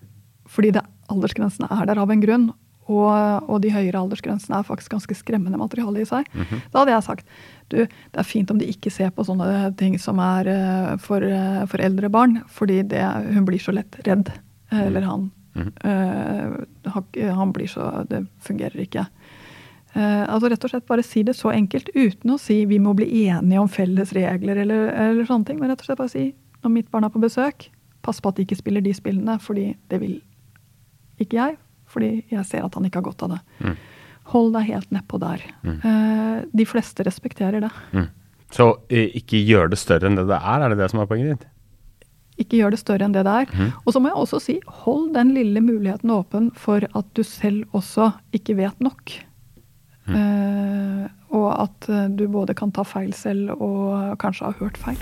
fordi 0.49 0.73
det, 0.79 0.85
aldersgrensene 1.13 1.69
er 1.75 1.91
der 1.91 2.01
av 2.01 2.13
en 2.13 2.23
grunn, 2.23 2.47
og, 2.87 3.49
og, 3.51 3.59
de 3.63 3.73
høyere 3.75 3.99
aldersgrensene 3.99 4.61
er 4.61 4.67
faktisk 4.67 4.95
ganske 4.95 5.15
skremmende 5.19 5.59
materiale 5.59 6.01
i 6.01 6.07
seg. 6.07 6.27
Mm 6.33 6.43
-hmm. 6.43 6.61
Da 6.71 6.79
hadde 6.79 6.93
jeg 6.93 7.03
sagt 7.03 7.27
du, 7.69 7.77
det 7.79 8.19
er 8.19 8.23
fint 8.23 8.51
om 8.51 8.59
de 8.59 8.69
ikke 8.71 8.91
ser 8.91 9.11
på 9.11 9.25
sånne 9.25 9.75
ting 9.77 9.99
som 9.99 10.19
er 10.19 10.47
uh, 10.47 10.97
for, 11.03 11.23
uh, 11.23 11.67
for, 11.67 11.83
eldre 11.83 12.09
barn, 12.09 12.43
fordi 12.47 12.83
det, 12.83 13.03
hun 13.35 13.45
blir 13.45 13.59
så 13.59 13.73
lett 13.73 13.97
redd. 14.07 14.31
Uh, 14.73 14.87
eller 14.87 15.01
han. 15.01 15.31
Mm 15.55 15.73
-hmm. 15.83 17.31
han 17.31 17.53
blir 17.53 17.67
så 17.67 18.05
Det 18.11 18.27
fungerer 18.41 18.81
ikke. 18.81 19.07
altså 19.95 20.49
Rett 20.49 20.65
og 20.65 20.71
slett 20.71 20.87
bare 20.87 21.03
si 21.03 21.23
det 21.23 21.35
så 21.35 21.51
enkelt, 21.51 21.89
uten 21.95 22.31
å 22.31 22.39
si 22.39 22.67
vi 22.67 22.79
må 22.79 22.93
bli 22.95 23.27
enige 23.27 23.61
om 23.61 23.69
felles 23.69 24.13
regler 24.13 24.57
eller, 24.57 24.89
eller 24.89 25.25
sånne 25.25 25.45
ting. 25.45 25.59
Men 25.59 25.71
rett 25.71 25.81
og 25.81 25.85
slett 25.87 25.99
bare 25.99 26.09
si 26.09 26.35
når 26.63 26.71
mitt 26.71 26.91
barn 26.91 27.05
er 27.05 27.09
på 27.09 27.19
besøk, 27.19 27.71
pass 28.03 28.21
på 28.21 28.29
at 28.29 28.37
de 28.37 28.43
ikke 28.43 28.57
spiller 28.57 28.81
de 28.81 28.95
spillene, 28.95 29.39
fordi 29.39 29.77
det 29.89 30.01
vil 30.01 30.23
ikke 31.19 31.37
jeg 31.37 31.57
fordi 31.97 32.13
jeg 32.33 32.45
ser 32.49 32.67
at 32.67 32.77
han 32.77 32.87
ikke 32.87 33.01
har 33.01 33.09
godt 33.09 33.27
av 33.27 33.35
det. 33.37 33.41
Mm. 33.65 33.75
Hold 34.35 34.55
deg 34.57 34.71
helt 34.71 34.95
nedpå 34.95 35.21
der. 35.23 35.43
Mm. 35.65 35.77
Eh, 35.81 36.39
de 36.61 36.69
fleste 36.69 37.07
respekterer 37.07 37.65
det. 37.65 37.73
Mm. 37.97 38.09
Så 38.55 38.71
eh, 38.93 39.13
ikke 39.19 39.41
gjør 39.43 39.71
det 39.73 39.81
større 39.81 40.11
enn 40.11 40.19
det 40.19 40.27
det 40.29 40.39
er, 40.39 40.65
er 40.65 40.73
det 40.73 40.81
det 40.83 40.91
som 40.93 41.03
er 41.03 41.11
poenget 41.11 41.33
ditt? 41.35 41.47
Ikke 42.43 42.59
gjør 42.61 42.75
det 42.75 42.83
større 42.83 43.07
enn 43.07 43.15
det 43.17 43.25
det 43.27 43.37
er. 43.43 43.55
Mm. 43.55 43.71
Og 43.85 43.95
så 43.95 44.03
må 44.03 44.11
jeg 44.11 44.21
også 44.21 44.43
si, 44.45 44.59
hold 44.85 45.09
den 45.17 45.33
lille 45.37 45.63
muligheten 45.65 46.13
åpen 46.13 46.51
for 46.59 46.85
at 46.85 47.09
du 47.17 47.25
selv 47.25 47.65
også 47.77 48.11
ikke 48.37 48.59
vet 48.61 48.83
nok. 48.85 49.17
Mm. 50.07 50.19
Eh, 50.21 51.07
og 51.37 51.49
at 51.55 51.89
eh, 51.91 52.09
du 52.19 52.27
både 52.31 52.55
kan 52.59 52.75
ta 52.75 52.85
feil 52.87 53.15
selv 53.17 53.57
og 53.57 54.19
kanskje 54.23 54.51
ha 54.51 54.59
hørt 54.61 54.79
feil. 54.81 55.01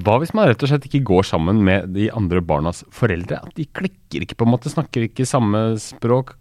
Hva 0.00 0.14
hvis 0.22 0.30
man 0.36 0.46
rett 0.48 0.62
og 0.64 0.70
slett 0.70 0.86
ikke 0.86 1.02
går 1.08 1.26
sammen 1.28 1.58
med 1.66 1.90
de 1.92 2.06
andre 2.16 2.40
barnas 2.44 2.80
foreldre? 2.94 3.40
At 3.42 3.56
de 3.58 3.66
klikker 3.66 4.24
ikke, 4.24 4.36
på 4.38 4.46
en 4.46 4.52
måte, 4.52 4.70
snakker 4.72 5.04
ikke 5.04 5.26
samme 5.28 5.58
språk, 5.82 6.32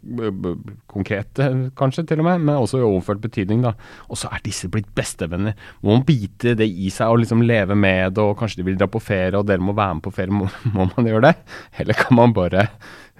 konkrete 0.92 1.48
kanskje 1.80 2.06
til 2.08 2.22
og 2.22 2.28
med, 2.30 2.46
men 2.46 2.60
også 2.60 2.80
i 2.80 2.86
overført 2.86 3.24
betydning, 3.24 3.64
da. 3.66 3.74
Og 4.08 4.22
så 4.22 4.30
er 4.32 4.44
disse 4.46 4.70
blitt 4.72 4.88
bestevenner. 4.96 5.58
Må 5.84 5.98
man 5.98 6.06
bite 6.08 6.54
det 6.60 6.70
i 6.70 6.92
seg 6.94 7.12
og 7.12 7.24
liksom 7.24 7.44
leve 7.48 7.76
med 7.76 8.16
det, 8.16 8.24
og 8.24 8.38
kanskje 8.40 8.62
de 8.62 8.68
vil 8.70 8.80
dra 8.80 8.88
på 8.92 9.02
ferie, 9.04 9.36
og 9.36 9.50
dere 9.50 9.66
må 9.66 9.76
være 9.76 9.98
med 9.98 10.06
på 10.06 10.14
ferie, 10.16 10.36
må, 10.40 10.48
må 10.78 10.88
man 10.94 11.12
gjøre 11.12 11.26
det? 11.28 11.36
Eller 11.82 12.00
kan 12.00 12.20
man 12.22 12.38
bare 12.38 12.70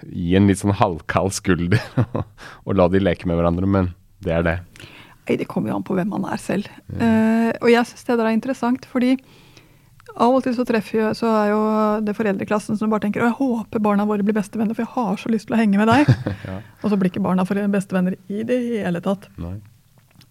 gi 0.06 0.32
en 0.38 0.48
litt 0.48 0.62
sånn 0.62 0.78
halvkald 0.78 1.34
skulder 1.36 1.82
og 2.64 2.72
la 2.78 2.88
de 2.88 3.02
leke 3.02 3.28
med 3.28 3.36
hverandre, 3.36 3.68
men 3.68 3.92
det 4.24 4.38
er 4.38 4.46
det. 4.46 4.56
Nei, 5.28 5.36
det 5.36 5.50
kommer 5.50 5.70
jo 5.70 5.76
an 5.76 5.86
på 5.86 5.94
hvem 5.98 6.08
man 6.14 6.24
er 6.30 6.40
selv. 6.40 6.70
Ja. 6.96 6.98
Uh, 7.04 7.52
og 7.60 7.70
jeg 7.72 7.86
syns 7.90 8.06
det 8.06 8.16
der 8.16 8.28
er 8.30 8.34
interessant, 8.36 8.86
fordi 8.88 9.18
av 10.16 10.36
og 10.36 10.44
til 10.44 10.54
så 10.56 10.64
treffer 10.66 10.98
jeg, 10.98 11.16
så 11.18 11.30
er 11.30 11.50
jo 11.52 11.60
det 12.06 12.14
foreldreklassen 12.18 12.78
som 12.78 12.90
bare 12.92 13.04
tenker 13.04 13.22
å, 13.22 13.30
jeg 13.30 13.38
håper 13.38 13.82
barna 13.84 14.06
våre 14.08 14.24
blir 14.26 14.36
bestevenner, 14.36 14.76
for 14.76 14.86
jeg 14.86 14.94
har 14.96 15.20
så 15.20 15.32
lyst 15.32 15.48
til 15.48 15.56
å 15.56 15.60
henge 15.60 15.80
med 15.80 15.90
deg. 15.90 16.10
ja. 16.48 16.56
Og 16.80 16.92
så 16.92 16.98
blir 16.98 17.12
ikke 17.12 17.22
barna 17.24 17.46
bestevenner 17.46 18.16
i 18.28 18.44
det 18.46 18.58
hele 18.66 19.02
tatt. 19.04 19.28
Nei. 19.40 19.58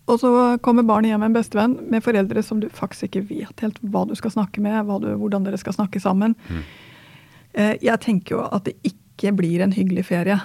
Og 0.09 0.17
så 0.17 0.29
kommer 0.65 0.87
barnet 0.87 1.11
hjem 1.11 1.21
med 1.21 1.31
en 1.31 1.37
bestevenn 1.37 1.75
med 1.91 2.03
foreldre 2.03 2.41
som 2.45 2.61
du 2.61 2.69
faktisk 2.73 3.09
ikke 3.09 3.27
vet 3.29 3.61
helt 3.61 3.77
hva 3.93 4.07
du 4.09 4.15
skal 4.17 4.33
snakke 4.33 4.61
med, 4.63 4.89
du, 5.03 5.11
hvordan 5.21 5.45
dere 5.45 5.59
skal 5.61 5.75
snakke 5.75 6.01
sammen. 6.01 6.33
Mm. 6.49 6.63
Eh, 7.53 7.75
jeg 7.85 8.01
tenker 8.01 8.39
jo 8.39 8.45
at 8.47 8.65
det 8.65 8.77
ikke 8.89 9.35
blir 9.37 9.61
en 9.61 9.75
hyggelig 9.75 10.07
ferie 10.09 10.39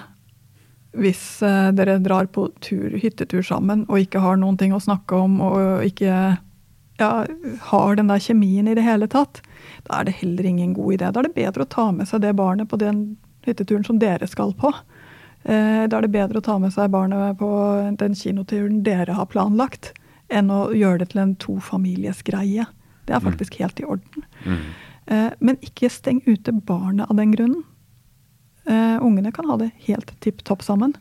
hvis 0.95 1.41
eh, 1.43 1.71
dere 1.75 1.97
drar 2.03 2.29
på 2.31 2.47
tur, 2.63 2.93
hyttetur 3.01 3.43
sammen 3.45 3.83
og 3.89 3.99
ikke 3.99 4.21
har 4.23 4.39
noen 4.39 4.57
ting 4.59 4.73
å 4.75 4.81
snakke 4.83 5.17
om 5.17 5.39
og 5.43 5.85
ikke 5.87 6.37
ja, 6.97 7.25
har 7.61 7.95
den 7.95 8.07
der 8.07 8.19
kjemien 8.23 8.67
i 8.67 8.75
det 8.75 8.85
hele 8.85 9.07
tatt, 9.11 9.41
da 9.87 9.99
er 9.99 10.07
det 10.07 10.17
heller 10.21 10.47
ingen 10.47 10.73
god 10.73 10.97
idé. 10.97 11.11
Da 11.11 11.21
er 11.21 11.27
det 11.27 11.35
bedre 11.35 11.65
å 11.65 11.71
ta 11.71 11.89
med 11.91 12.07
seg 12.09 12.23
det 12.23 12.35
barnet 12.39 12.69
på 12.71 12.79
den 12.79 13.17
hytteturen 13.45 13.85
som 13.85 13.99
dere 13.99 14.27
skal 14.29 14.55
på. 14.57 14.71
Eh, 15.43 15.83
da 15.89 15.99
er 15.99 16.07
det 16.07 16.13
bedre 16.15 16.41
å 16.41 16.45
ta 16.45 16.57
med 16.61 16.73
seg 16.73 16.93
barnet 16.93 17.37
på 17.41 17.49
den 17.99 18.15
kinoturen 18.17 18.81
dere 18.85 19.17
har 19.17 19.29
planlagt, 19.29 19.91
enn 20.33 20.49
å 20.49 20.71
gjøre 20.73 21.03
det 21.03 21.11
til 21.11 21.21
en 21.21 21.35
tofamilies 21.41 22.23
greie. 22.25 22.65
Det 23.05 23.13
er 23.13 23.21
mm. 23.21 23.27
faktisk 23.27 23.59
helt 23.61 23.81
i 23.81 23.85
orden. 23.85 24.25
Mm. 24.45 24.63
Eh, 25.05 25.31
men 25.39 25.59
ikke 25.65 25.91
steng 25.93 26.23
ute 26.25 26.55
barnet 26.65 27.11
av 27.11 27.19
den 27.19 27.35
grunnen. 27.35 27.61
Eh, 28.65 28.97
ungene 29.03 29.35
kan 29.35 29.45
ha 29.51 29.59
det 29.61 29.73
helt 29.85 30.15
tipp 30.25 30.41
topp 30.47 30.65
sammen. 30.65 30.95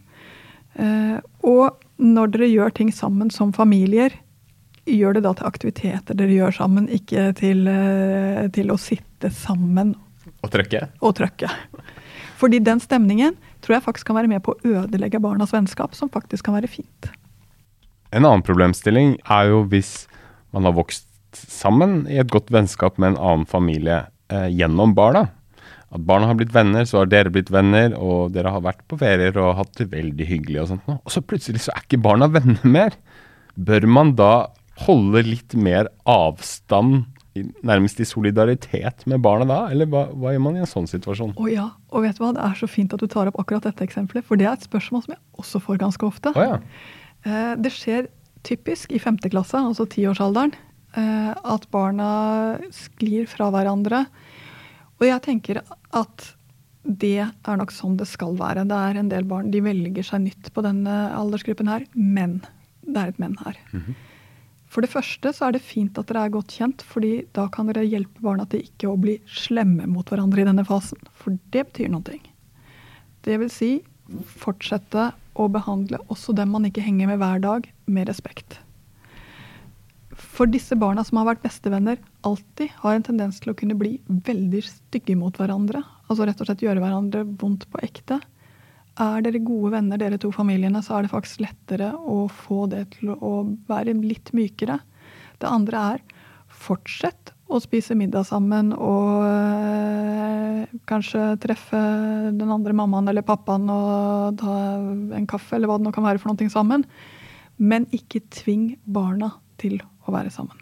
Og 1.47 1.77
når 2.03 2.31
dere 2.35 2.49
gjør 2.51 2.73
ting 2.75 2.89
sammen 2.91 3.29
som 3.31 3.53
familier, 3.55 4.11
gjør 4.89 5.17
det 5.17 5.25
da 5.25 5.33
til 5.37 5.49
aktiviteter 5.49 6.17
dere 6.19 6.37
gjør 6.37 6.57
sammen, 6.59 6.89
ikke 6.93 7.31
til, 7.39 7.67
eh, 7.69 8.47
til 8.55 8.73
å 8.73 8.79
sitte 8.81 9.31
sammen. 9.33 9.95
Og 10.45 10.51
trøkke? 10.53 10.87
Og 11.01 11.15
trøkke. 11.17 11.51
Fordi 12.41 12.61
den 12.61 12.81
stemningen 12.83 13.37
tror 13.65 13.79
jeg 13.79 13.87
faktisk 13.87 14.11
kan 14.11 14.19
være 14.19 14.33
med 14.33 14.43
på 14.45 14.55
å 14.55 14.81
ødelegge 14.83 15.23
barnas 15.23 15.55
vennskap, 15.55 15.95
som 15.97 16.11
faktisk 16.13 16.45
kan 16.45 16.59
være 16.59 16.69
fint. 16.69 17.11
En 18.13 18.25
annen 18.25 18.45
problemstilling 18.47 19.17
er 19.25 19.51
jo 19.51 19.65
hvis 19.71 20.07
man 20.55 20.69
har 20.69 20.77
vokst 20.77 21.09
sammen 21.35 22.05
i 22.11 22.21
et 22.23 22.31
godt 22.31 22.53
vennskap 22.55 22.99
med 22.99 23.15
en 23.15 23.23
annen 23.23 23.49
familie 23.49 24.05
eh, 24.31 24.51
gjennom 24.55 24.95
barna. 24.95 25.27
At 25.95 26.03
barna 26.07 26.29
har 26.31 26.39
blitt 26.39 26.55
venner, 26.55 26.87
så 26.87 27.01
har 27.01 27.11
dere 27.11 27.33
blitt 27.35 27.53
venner, 27.55 27.95
og 27.95 28.35
dere 28.35 28.53
har 28.55 28.63
vært 28.63 28.83
på 28.91 28.99
ferier 28.99 29.37
og 29.39 29.57
hatt 29.61 29.75
det 29.79 29.93
veldig 29.93 30.27
hyggelig 30.27 30.63
og 30.63 30.71
sånt 30.73 30.89
noe. 30.91 31.01
Og 31.03 31.15
så 31.15 31.23
plutselig 31.23 31.65
så 31.65 31.75
er 31.75 31.87
ikke 31.87 32.03
barna 32.03 32.29
venner 32.37 32.67
mer. 32.67 32.99
Bør 33.55 33.87
man 33.91 34.15
da 34.19 34.33
holde 34.83 35.23
litt 35.27 35.55
mer 35.55 35.89
avstand, 36.11 37.05
nærmest 37.67 37.99
i 37.99 38.07
solidaritet 38.07 39.07
med 39.11 39.23
barna 39.25 39.47
da? 39.49 39.61
Eller 39.75 39.89
hva, 39.91 40.05
hva 40.15 40.35
gjør 40.35 40.43
man 40.45 40.59
i 40.59 40.63
en 40.63 40.71
sånn 40.71 40.87
situasjon? 40.91 41.33
Å 41.35 41.49
ja, 41.51 41.69
og 41.91 42.05
vet 42.05 42.19
du 42.19 42.23
hva, 42.23 42.33
det 42.37 42.45
er 42.47 42.59
så 42.61 42.69
fint 42.71 42.95
at 42.95 43.03
du 43.03 43.09
tar 43.11 43.31
opp 43.31 43.41
akkurat 43.43 43.67
dette 43.67 43.87
eksempelet, 43.87 44.27
for 44.27 44.39
det 44.39 44.47
er 44.47 44.55
et 44.55 44.67
spørsmål 44.69 45.03
som 45.07 45.17
jeg 45.17 45.23
også 45.43 45.63
får 45.65 45.81
ganske 45.83 46.07
ofte. 46.07 46.35
Å 46.35 46.47
ja. 46.47 46.61
Eh, 47.25 47.57
Det 47.59 47.73
skjer 47.75 48.07
typisk 48.47 48.93
i 48.95 49.01
femte 49.03 49.31
klasse, 49.33 49.59
altså 49.59 49.87
tiårsalderen, 49.91 50.55
eh, 50.95 51.33
at 51.35 51.67
barna 51.75 52.61
sklir 52.71 53.27
fra 53.31 53.51
hverandre. 53.51 54.05
Og 55.01 55.07
jeg 55.09 55.23
tenker 55.27 55.63
at 55.65 56.31
det 56.85 57.17
er 57.25 57.57
nok 57.57 57.73
sånn 57.73 57.97
det 57.97 58.07
skal 58.07 58.37
være. 58.37 58.67
Det 58.69 58.77
er 58.77 58.99
en 59.01 59.09
del 59.09 59.25
barn 59.25 59.51
de 59.51 59.63
velger 59.65 60.05
seg 60.05 60.27
nytt 60.27 60.53
på 60.55 60.63
denne 60.63 60.93
aldersgruppen 61.17 61.71
her, 61.73 61.87
men 61.97 62.43
det 62.85 63.01
er 63.01 63.09
et 63.15 63.19
men 63.23 63.35
her. 63.41 63.57
For 64.75 64.83
det 64.83 64.91
første 64.91 65.31
så 65.31 65.47
er 65.47 65.55
det 65.55 65.63
fint 65.63 65.95
at 66.01 66.09
dere 66.11 66.25
er 66.27 66.33
godt 66.35 66.57
kjent, 66.57 66.83
fordi 66.83 67.29
da 67.37 67.47
kan 67.55 67.69
dere 67.71 67.87
hjelpe 67.87 68.25
barna 68.25 68.43
til 68.51 68.65
ikke 68.67 68.91
å 68.91 68.99
bli 68.99 69.21
slemme 69.31 69.87
mot 69.87 70.09
hverandre 70.11 70.43
i 70.43 70.49
denne 70.49 70.65
fasen. 70.67 70.99
For 71.15 71.39
det 71.55 71.69
betyr 71.69 71.93
noe. 71.93 72.19
Det 73.23 73.37
vil 73.39 73.53
si 73.53 73.71
fortsette 74.43 75.13
å 75.39 75.47
behandle 75.51 76.03
også 76.11 76.35
dem 76.35 76.51
man 76.57 76.67
ikke 76.67 76.83
henger 76.83 77.13
med 77.13 77.23
hver 77.23 77.39
dag, 77.45 77.71
med 77.87 78.11
respekt. 78.11 78.59
For 80.19 80.51
disse 80.51 80.75
barna 80.79 81.05
som 81.07 81.21
har 81.21 81.31
vært 81.31 81.47
bestevenner, 81.47 82.01
alltid 82.27 82.75
har 82.83 82.99
en 82.99 83.07
tendens 83.07 83.39
til 83.43 83.55
å 83.55 83.59
kunne 83.59 83.79
bli 83.79 83.97
veldig 84.27 84.63
stygge 84.67 85.15
mot 85.19 85.39
hverandre. 85.39 85.85
Altså 86.09 86.27
rett 86.27 86.43
og 86.43 86.51
slett 86.51 86.67
gjøre 86.67 86.83
hverandre 86.83 87.23
vondt 87.39 87.69
på 87.71 87.83
ekte. 87.87 88.19
Er 88.95 89.25
dere 89.27 89.41
gode 89.43 89.73
venner, 89.75 89.99
dere 89.99 90.21
to 90.23 90.31
familiene, 90.31 90.79
så 90.85 90.99
er 90.99 91.05
det 91.05 91.11
faktisk 91.11 91.41
lettere 91.43 91.91
å 91.99 92.29
få 92.31 92.69
det 92.71 92.85
til 92.95 93.11
å 93.15 93.33
være 93.67 93.97
litt 93.99 94.31
mykere. 94.37 94.79
Det 95.43 95.51
andre 95.51 95.87
er 95.95 96.05
fortsett 96.55 97.33
å 97.51 97.59
spise 97.61 97.97
middag 97.99 98.29
sammen 98.29 98.71
og 98.73 99.25
øh, 99.27 100.77
kanskje 100.89 101.35
treffe 101.43 101.81
den 102.39 102.53
andre 102.55 102.77
mammaen 102.77 103.11
eller 103.11 103.27
pappaen 103.27 103.67
og 103.73 104.39
ta 104.41 104.55
en 105.19 105.27
kaffe 105.29 105.59
eller 105.59 105.71
hva 105.71 105.81
det 105.81 105.89
nå 105.89 105.95
kan 105.95 106.07
være 106.07 106.23
for 106.23 106.31
noe 106.31 106.53
sammen. 106.53 106.87
Men 107.59 107.89
ikke 107.95 108.23
tving 108.35 108.77
barna 108.87 109.35
til 109.59 109.81
å 110.07 110.15
være 110.15 110.31
sammen. 110.35 110.61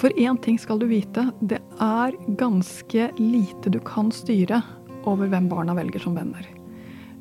For 0.00 0.14
én 0.16 0.38
ting 0.40 0.56
skal 0.58 0.78
du 0.80 0.86
vite, 0.88 1.26
det 1.44 1.58
er 1.82 2.14
ganske 2.40 3.10
lite 3.20 3.70
du 3.70 3.80
kan 3.84 4.08
styre 4.14 4.62
over 5.08 5.30
hvem 5.30 5.48
barna 5.50 5.74
velger 5.76 6.02
som 6.02 6.16
venner. 6.18 6.46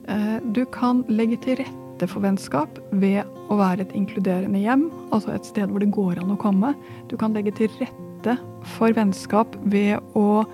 Eh, 0.07 0.39
Du 0.53 0.65
kan 0.65 1.03
legge 1.07 1.39
til 1.41 1.57
rette 1.61 2.07
for 2.07 2.23
vennskap 2.23 2.79
ved 2.91 3.25
å 3.49 3.57
være 3.59 3.81
et 3.81 3.93
inkluderende 3.97 4.61
hjem, 4.61 4.89
altså 5.11 5.33
et 5.35 5.45
sted 5.45 5.69
hvor 5.69 5.79
det 5.83 5.91
går 5.91 6.21
an 6.21 6.31
å 6.35 6.39
komme. 6.39 6.73
Du 7.09 7.17
kan 7.17 7.33
legge 7.33 7.53
til 7.55 7.69
rette 7.79 8.37
for 8.77 8.91
vennskap 8.95 9.55
ved 9.63 9.99
å 10.15 10.45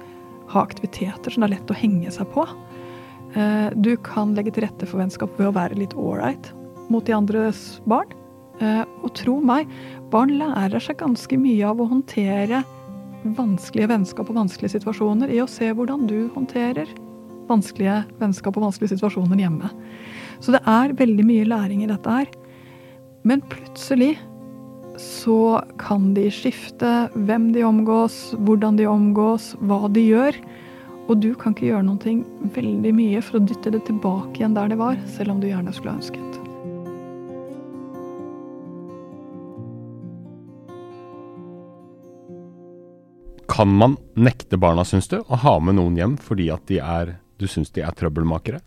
ha 0.47 0.61
aktiviteter 0.61 1.31
som 1.31 1.41
det 1.41 1.49
er 1.49 1.55
lett 1.57 1.71
å 1.71 1.79
henge 1.79 2.11
seg 2.11 2.27
på. 2.33 2.47
Eh, 3.35 3.69
Du 3.75 3.95
kan 3.97 4.35
legge 4.35 4.53
til 4.53 4.63
rette 4.63 4.85
for 4.85 4.99
vennskap 4.99 5.29
ved 5.37 5.47
å 5.47 5.55
være 5.55 5.75
litt 5.75 5.93
ålreit 5.93 6.51
mot 6.89 7.05
de 7.05 7.13
andres 7.13 7.81
barn. 7.85 8.07
Eh, 8.59 8.85
Og 9.03 9.13
tro 9.13 9.39
meg, 9.41 9.67
barn 10.09 10.37
lærer 10.39 10.79
seg 10.79 10.97
ganske 10.97 11.37
mye 11.37 11.63
av 11.65 11.77
å 11.77 11.89
håndtere 11.89 12.63
vanskelige 13.35 13.89
vennskap 13.89 14.29
og 14.29 14.35
vanskelige 14.35 14.79
situasjoner 14.79 15.29
i 15.33 15.41
å 15.41 15.49
se 15.49 15.71
hvordan 15.73 16.05
du 16.07 16.29
håndterer 16.29 16.87
vanskelige 17.49 18.01
vennskap 18.21 18.57
og 18.57 18.67
vanskelige 18.67 18.95
situasjoner 18.95 19.41
hjemme. 19.45 19.71
Så 20.43 20.55
det 20.55 20.63
er 20.67 20.95
veldig 20.97 21.25
mye 21.27 21.47
læring 21.47 21.83
i 21.83 21.89
dette 21.89 22.17
her. 22.19 22.31
Men 23.25 23.41
plutselig 23.49 24.15
så 25.01 25.61
kan 25.81 26.13
de 26.15 26.27
skifte 26.31 26.91
hvem 27.27 27.49
de 27.55 27.65
omgås, 27.67 28.35
hvordan 28.45 28.77
de 28.79 28.87
omgås, 28.87 29.53
hva 29.65 29.89
de 29.91 30.05
gjør. 30.05 30.37
Og 31.05 31.19
du 31.21 31.33
kan 31.37 31.53
ikke 31.53 31.69
gjøre 31.69 31.85
noe 31.85 32.15
veldig 32.55 32.93
mye 32.97 33.21
for 33.21 33.39
å 33.39 33.45
dytte 33.45 33.73
det 33.75 33.83
tilbake 33.89 34.39
igjen 34.39 34.55
der 34.57 34.71
det 34.71 34.79
var, 34.79 34.97
selv 35.17 35.35
om 35.35 35.41
du 35.41 35.49
gjerne 35.51 35.73
skulle 35.75 35.93
ha 35.93 36.01
ønsket. 36.01 36.25
Kan 43.55 43.71
man 43.71 43.93
nekte 44.19 44.57
barna, 44.59 44.83
syns 44.83 45.07
du, 45.07 45.21
å 45.21 45.37
ha 45.39 45.59
med 45.63 45.77
noen 45.77 45.95
hjem 45.95 46.17
fordi 46.19 46.49
at 46.51 46.65
de 46.67 46.81
er, 46.83 47.13
du 47.39 47.47
syns 47.51 47.71
de 47.75 47.83
er 47.85 47.95
trøbbelmakere? 47.95 48.61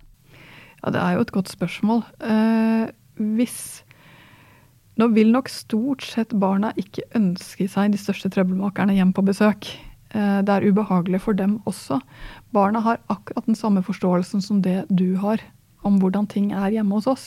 Ja, 0.83 0.93
det 0.95 1.03
er 1.03 1.17
jo 1.17 1.27
et 1.27 1.35
godt 1.35 1.53
spørsmål. 1.53 2.05
Eh, 2.23 2.89
hvis 3.37 3.85
Nå 4.99 5.07
vil 5.15 5.29
nok 5.31 5.47
stort 5.47 6.03
sett 6.03 6.33
barna 6.43 6.73
ikke 6.75 7.05
ønske 7.15 7.69
seg 7.71 7.93
de 7.93 8.01
største 8.03 8.33
trøbbelmakerne 8.35 8.97
hjem 8.97 9.13
på 9.15 9.23
besøk. 9.29 9.69
Eh, 10.11 10.41
det 10.43 10.51
er 10.51 10.67
ubehagelig 10.67 11.21
for 11.23 11.39
dem 11.39 11.61
også. 11.71 12.01
Barna 12.51 12.83
har 12.83 12.99
akkurat 13.07 13.47
den 13.47 13.55
samme 13.55 13.85
forståelsen 13.87 14.43
som 14.43 14.59
det 14.65 14.89
du 14.91 15.15
har 15.23 15.39
om 15.87 16.01
hvordan 16.03 16.27
ting 16.27 16.51
er 16.51 16.73
hjemme 16.75 16.99
hos 16.99 17.07
oss. 17.07 17.27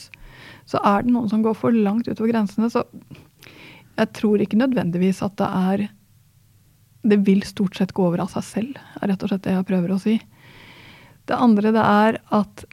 Så 0.67 0.81
er 0.83 1.05
det 1.05 1.13
noen 1.13 1.31
som 1.31 1.45
går 1.45 1.55
for 1.55 1.71
langt 1.71 2.09
utover 2.09 2.33
grensene, 2.33 2.67
så 2.67 2.83
jeg 3.95 4.11
tror 4.17 4.41
ikke 4.41 4.59
nødvendigvis 4.59 5.21
at 5.23 5.37
det 5.39 5.47
er 5.47 5.89
Det 7.01 7.17
vil 7.25 7.41
stort 7.41 7.73
sett 7.75 7.95
gå 7.97 8.03
over 8.05 8.21
av 8.21 8.29
seg 8.29 8.43
selv, 8.45 8.75
er 9.01 9.09
rett 9.09 9.23
og 9.23 9.31
slett 9.31 9.41
det 9.41 9.55
jeg 9.55 9.65
prøver 9.65 9.89
å 9.89 9.97
si. 9.97 10.19
Det 11.29 11.37
andre 11.37 11.73
det 11.75 11.83
er 11.83 12.21
at 12.33 12.65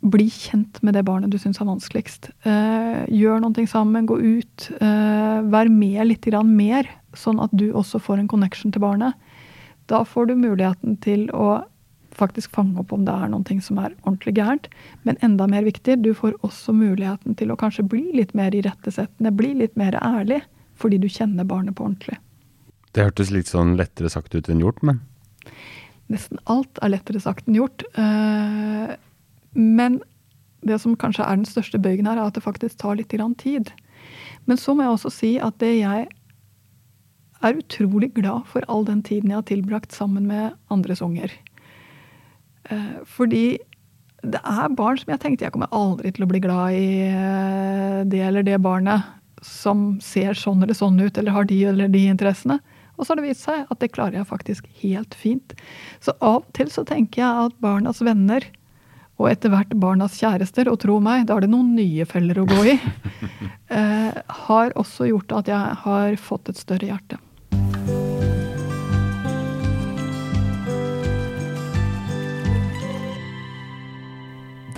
bli 0.00 0.28
kjent 0.30 0.78
med 0.86 0.94
det 0.94 1.04
barnet 1.06 1.32
du 1.32 1.38
syns 1.42 1.58
er 1.60 1.68
vanskeligst. 1.68 2.30
Eh, 2.46 3.06
gjør 3.10 3.40
noe 3.42 3.66
sammen, 3.66 4.06
gå 4.06 4.18
ut. 4.18 4.68
Eh, 4.78 5.40
vær 5.50 5.70
med 5.72 6.06
litt 6.06 6.28
mer, 6.44 6.88
sånn 7.14 7.40
at 7.42 7.50
du 7.52 7.72
også 7.72 7.98
får 7.98 8.18
en 8.18 8.28
connection 8.28 8.72
til 8.72 8.80
barnet. 8.80 9.14
Da 9.88 10.04
får 10.04 10.28
du 10.28 10.36
muligheten 10.36 11.00
til 11.00 11.28
å 11.30 11.64
faktisk 12.18 12.50
fange 12.54 12.78
opp 12.80 12.92
om 12.92 13.04
det 13.06 13.14
er 13.14 13.30
noe 13.30 13.60
som 13.62 13.78
er 13.78 13.94
ordentlig 14.02 14.34
gærent. 14.38 14.68
Men 15.04 15.18
enda 15.22 15.46
mer 15.46 15.64
viktig, 15.64 16.02
du 16.02 16.12
får 16.14 16.38
også 16.46 16.74
muligheten 16.74 17.36
til 17.38 17.50
å 17.50 17.58
kanskje 17.58 17.86
bli 17.86 18.10
litt 18.14 18.34
mer 18.34 18.54
irettesettende, 18.54 19.34
bli 19.34 19.54
litt 19.54 19.76
mer 19.76 19.98
ærlig, 20.02 20.42
fordi 20.78 20.98
du 20.98 21.08
kjenner 21.08 21.46
barnet 21.48 21.76
på 21.76 21.86
ordentlig. 21.86 22.18
Det 22.92 23.04
hørtes 23.04 23.30
litt 23.30 23.50
sånn 23.50 23.76
lettere 23.78 24.10
sagt 24.10 24.34
ut 24.34 24.48
enn 24.48 24.62
gjort, 24.62 24.82
men 24.82 25.00
Nesten 26.08 26.40
alt 26.48 26.80
er 26.82 26.94
lettere 26.94 27.20
sagt 27.20 27.48
enn 27.48 27.58
gjort. 27.58 27.84
Eh, 27.98 28.96
Men 29.54 30.00
det 30.66 30.80
som 30.82 30.96
kanskje 30.96 31.24
er 31.24 31.36
den 31.36 31.48
største 31.48 31.78
bøygen 31.80 32.06
her, 32.06 32.18
er 32.18 32.28
at 32.28 32.34
det 32.34 32.42
faktisk 32.44 32.78
tar 32.78 32.96
litt 32.96 33.08
tid. 33.38 33.72
Men 34.46 34.56
så 34.56 34.74
må 34.74 34.82
jeg 34.82 34.92
også 34.92 35.10
si 35.12 35.38
at 35.38 35.58
det 35.58 35.78
jeg 35.80 36.08
er 37.42 37.54
utrolig 37.54 38.12
glad 38.14 38.46
for 38.46 38.64
all 38.68 38.84
den 38.84 39.02
tiden 39.02 39.30
jeg 39.30 39.38
har 39.38 39.46
tilbrakt 39.46 39.92
sammen 39.92 40.26
med 40.26 40.54
andres 40.70 41.02
unger. 41.02 41.30
Eh, 42.70 42.98
Fordi 43.04 43.58
det 44.22 44.40
er 44.42 44.74
barn 44.74 44.98
som 44.98 45.12
jeg 45.12 45.20
tenkte 45.20 45.44
jeg 45.44 45.52
kommer 45.54 45.70
aldri 45.70 46.10
til 46.12 46.24
å 46.24 46.30
bli 46.30 46.40
glad 46.42 46.74
i 46.74 46.88
eh, 47.06 48.04
det 48.04 48.20
eller 48.20 48.42
det 48.42 48.58
barnet 48.60 49.04
som 49.42 50.00
ser 50.02 50.34
sånn 50.34 50.62
eller 50.64 50.74
sånn 50.74 50.98
ut, 50.98 51.16
eller 51.18 51.30
har 51.30 51.44
de 51.46 51.64
eller 51.70 51.88
de 51.88 52.06
interessene. 52.10 52.58
Og 52.98 53.06
så 53.06 53.12
har 53.12 53.20
det 53.20 53.28
vist 53.28 53.46
seg 53.46 53.68
at 53.70 53.80
det 53.80 53.92
klarer 53.94 54.18
jeg 54.18 54.28
faktisk 54.28 54.66
helt 54.82 55.14
fint. 55.14 55.54
Så 56.02 56.14
av 56.18 56.42
og 56.42 56.48
til 56.58 56.70
så 56.74 56.84
tenker 56.86 57.22
jeg 57.22 57.48
at 57.48 57.60
barnas 57.62 58.02
venner, 58.02 58.44
og 59.18 59.30
etter 59.30 59.50
hvert 59.50 59.72
barnas 59.78 60.18
kjærester, 60.18 60.70
og 60.70 60.80
tro 60.82 60.98
meg, 61.02 61.26
da 61.26 61.38
er 61.38 61.46
det 61.46 61.52
noen 61.54 61.72
nye 61.78 62.06
feller 62.06 62.42
å 62.42 62.46
gå 62.46 62.60
i, 62.74 62.76
eh, 63.78 64.20
har 64.46 64.76
også 64.78 65.08
gjort 65.10 65.40
at 65.40 65.50
jeg 65.50 65.80
har 65.86 66.20
fått 66.22 66.50
et 66.52 66.60
større 66.60 66.90
hjerte. 66.90 67.22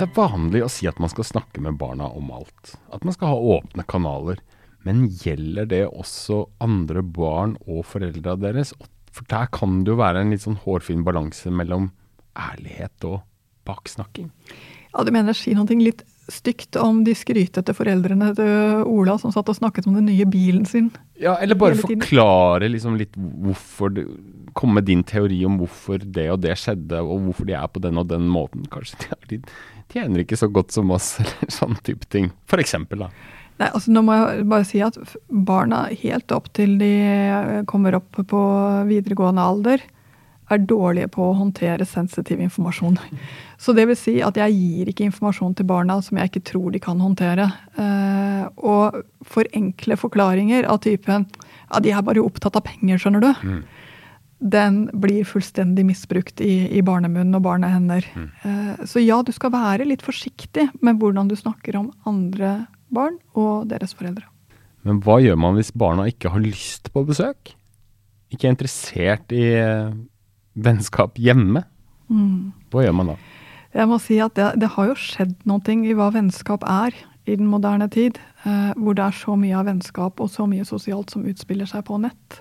Det 0.01 0.07
er 0.07 0.17
vanlig 0.17 0.63
å 0.65 0.71
si 0.73 0.87
at 0.89 0.97
man 0.97 1.11
skal 1.13 1.27
snakke 1.29 1.61
med 1.61 1.77
barna 1.77 2.07
om 2.17 2.31
alt. 2.33 2.79
At 2.89 3.05
man 3.05 3.13
skal 3.13 3.35
ha 3.35 3.57
åpne 3.59 3.85
kanaler. 3.85 4.41
Men 4.87 5.07
gjelder 5.13 5.67
det 5.69 5.83
også 5.91 6.45
andre 6.65 7.03
barn 7.05 7.57
og 7.67 7.83
foreldra 7.89 8.37
deres? 8.41 8.73
For 9.13 9.27
der 9.29 9.49
kan 9.53 9.83
det 9.85 9.93
jo 9.93 9.99
være 10.01 10.23
en 10.25 10.31
litt 10.33 10.45
sånn 10.47 10.61
hårfin 10.63 11.03
balanse 11.05 11.51
mellom 11.53 11.91
ærlighet 12.39 13.05
og 13.11 13.21
baksnakking. 13.69 14.31
Ja, 14.91 15.05
du 15.07 15.13
mener 15.15 15.37
si 15.37 15.53
noe 15.55 15.77
litt 15.79 16.01
stygt 16.31 16.77
om 16.79 17.03
de 17.07 17.13
skrytete 17.19 17.75
foreldrene 17.75 18.31
til 18.39 18.85
Ola 18.87 19.17
som 19.19 19.33
satt 19.35 19.49
og 19.51 19.57
snakket 19.59 19.87
om 19.91 19.97
den 19.99 20.07
nye 20.09 20.27
bilen 20.31 20.65
sin? 20.67 20.89
Ja, 21.19 21.37
eller 21.43 21.59
bare 21.59 21.79
forklare 21.79 22.69
liksom 22.71 22.97
litt 22.99 23.17
hvorfor 23.19 23.93
det, 23.97 24.07
Komme 24.59 24.81
med 24.81 24.89
din 24.89 25.05
teori 25.07 25.37
om 25.47 25.61
hvorfor 25.61 26.01
det 26.03 26.25
og 26.33 26.41
det 26.43 26.57
skjedde, 26.59 26.99
og 27.07 27.21
hvorfor 27.29 27.47
de 27.47 27.55
er 27.55 27.69
på 27.71 27.79
den 27.85 28.01
og 28.01 28.09
den 28.11 28.25
måten. 28.27 28.65
Kanskje 28.73 28.97
de, 28.99 29.11
er- 29.15 29.29
de 29.31 29.39
tjener 29.95 30.25
ikke 30.25 30.39
så 30.41 30.49
godt 30.51 30.75
som 30.75 30.91
oss, 30.91 31.13
eller 31.23 31.53
sånn 31.55 31.77
type 31.87 32.09
ting. 32.11 32.33
For 32.51 32.59
eksempel, 32.63 33.05
da. 33.05 33.11
Nei, 33.61 33.69
altså 33.69 33.93
Nå 33.93 34.03
må 34.07 34.17
jeg 34.17 34.45
bare 34.49 34.67
si 34.69 34.81
at 34.85 34.97
barna 35.29 35.85
helt 36.03 36.33
opp 36.33 36.49
til 36.57 36.79
de 36.81 36.93
eh, 37.05 37.57
kommer 37.69 37.99
opp 37.99 38.23
på 38.31 38.45
videregående 38.89 39.45
alder, 39.45 39.83
er 40.51 40.63
dårlige 40.67 41.11
på 41.15 41.29
å 41.29 41.37
håndtere 41.39 41.87
sensitiv 41.87 42.41
informasjon. 42.43 42.97
Så 43.63 43.75
det 43.77 43.85
vil 43.91 43.99
si 43.99 44.17
at 44.25 44.41
jeg 44.41 44.57
gir 44.57 44.91
ikke 44.91 45.07
informasjon 45.11 45.53
til 45.59 45.69
barna 45.69 45.99
som 46.03 46.19
jeg 46.19 46.33
ikke 46.33 46.47
tror 46.55 46.73
de 46.73 46.81
kan 46.83 47.03
håndtere. 47.05 47.51
Eh, 47.77 48.49
og 48.65 49.03
for 49.29 49.47
enkle 49.57 50.01
forklaringer 50.01 50.65
av 50.65 50.81
typen 50.87 51.29
ja, 51.29 51.85
de 51.85 51.93
er 51.93 52.03
bare 52.07 52.25
opptatt 52.25 52.57
av 52.59 52.65
penger, 52.67 52.99
skjønner 52.99 53.29
du. 53.29 53.31
Den 54.41 54.87
blir 54.97 55.29
fullstendig 55.29 55.85
misbrukt 55.85 56.41
i, 56.41 56.65
i 56.73 56.81
barnemunn 56.81 57.37
og 57.37 57.45
barnehender. 57.45 58.09
Eh, 58.17 58.85
så 58.89 59.05
ja, 59.05 59.21
du 59.21 59.37
skal 59.37 59.53
være 59.53 59.85
litt 59.85 60.03
forsiktig 60.07 60.71
med 60.81 60.97
hvordan 60.97 61.29
du 61.29 61.37
snakker 61.37 61.77
om 61.77 61.91
andre 62.09 62.63
barn 62.95 63.19
og 63.39 63.69
deres 63.71 63.95
foreldre. 63.97 64.27
Men 64.87 65.01
hva 65.05 65.19
gjør 65.21 65.37
man 65.41 65.59
hvis 65.59 65.75
barna 65.77 66.07
ikke 66.09 66.33
har 66.33 66.43
lyst 66.43 66.89
på 66.95 67.05
besøk? 67.09 67.53
Ikke 68.33 68.49
er 68.49 68.55
interessert 68.55 69.35
i 69.35 69.45
eh, 69.59 69.93
vennskap 70.55 71.19
hjemme? 71.21 71.65
Hva 72.71 72.87
gjør 72.87 72.97
man 72.97 73.13
da? 73.13 73.19
Jeg 73.71 73.87
må 73.87 74.01
si 74.03 74.17
at 74.23 74.35
det, 74.35 74.49
det 74.63 74.73
har 74.75 74.91
jo 74.91 74.99
skjedd 74.99 75.37
noe 75.47 75.77
i 75.87 75.95
hva 75.95 76.09
vennskap 76.15 76.65
er 76.67 76.97
i 77.29 77.37
den 77.39 77.47
moderne 77.51 77.87
tid. 77.93 78.19
Eh, 78.45 78.73
hvor 78.77 78.97
det 78.97 79.05
er 79.05 79.17
så 79.17 79.37
mye 79.39 79.59
av 79.59 79.69
vennskap 79.69 80.23
og 80.23 80.31
så 80.33 80.47
mye 80.51 80.67
sosialt 80.67 81.13
som 81.13 81.27
utspiller 81.29 81.69
seg 81.71 81.85
på 81.87 82.01
nett. 82.03 82.41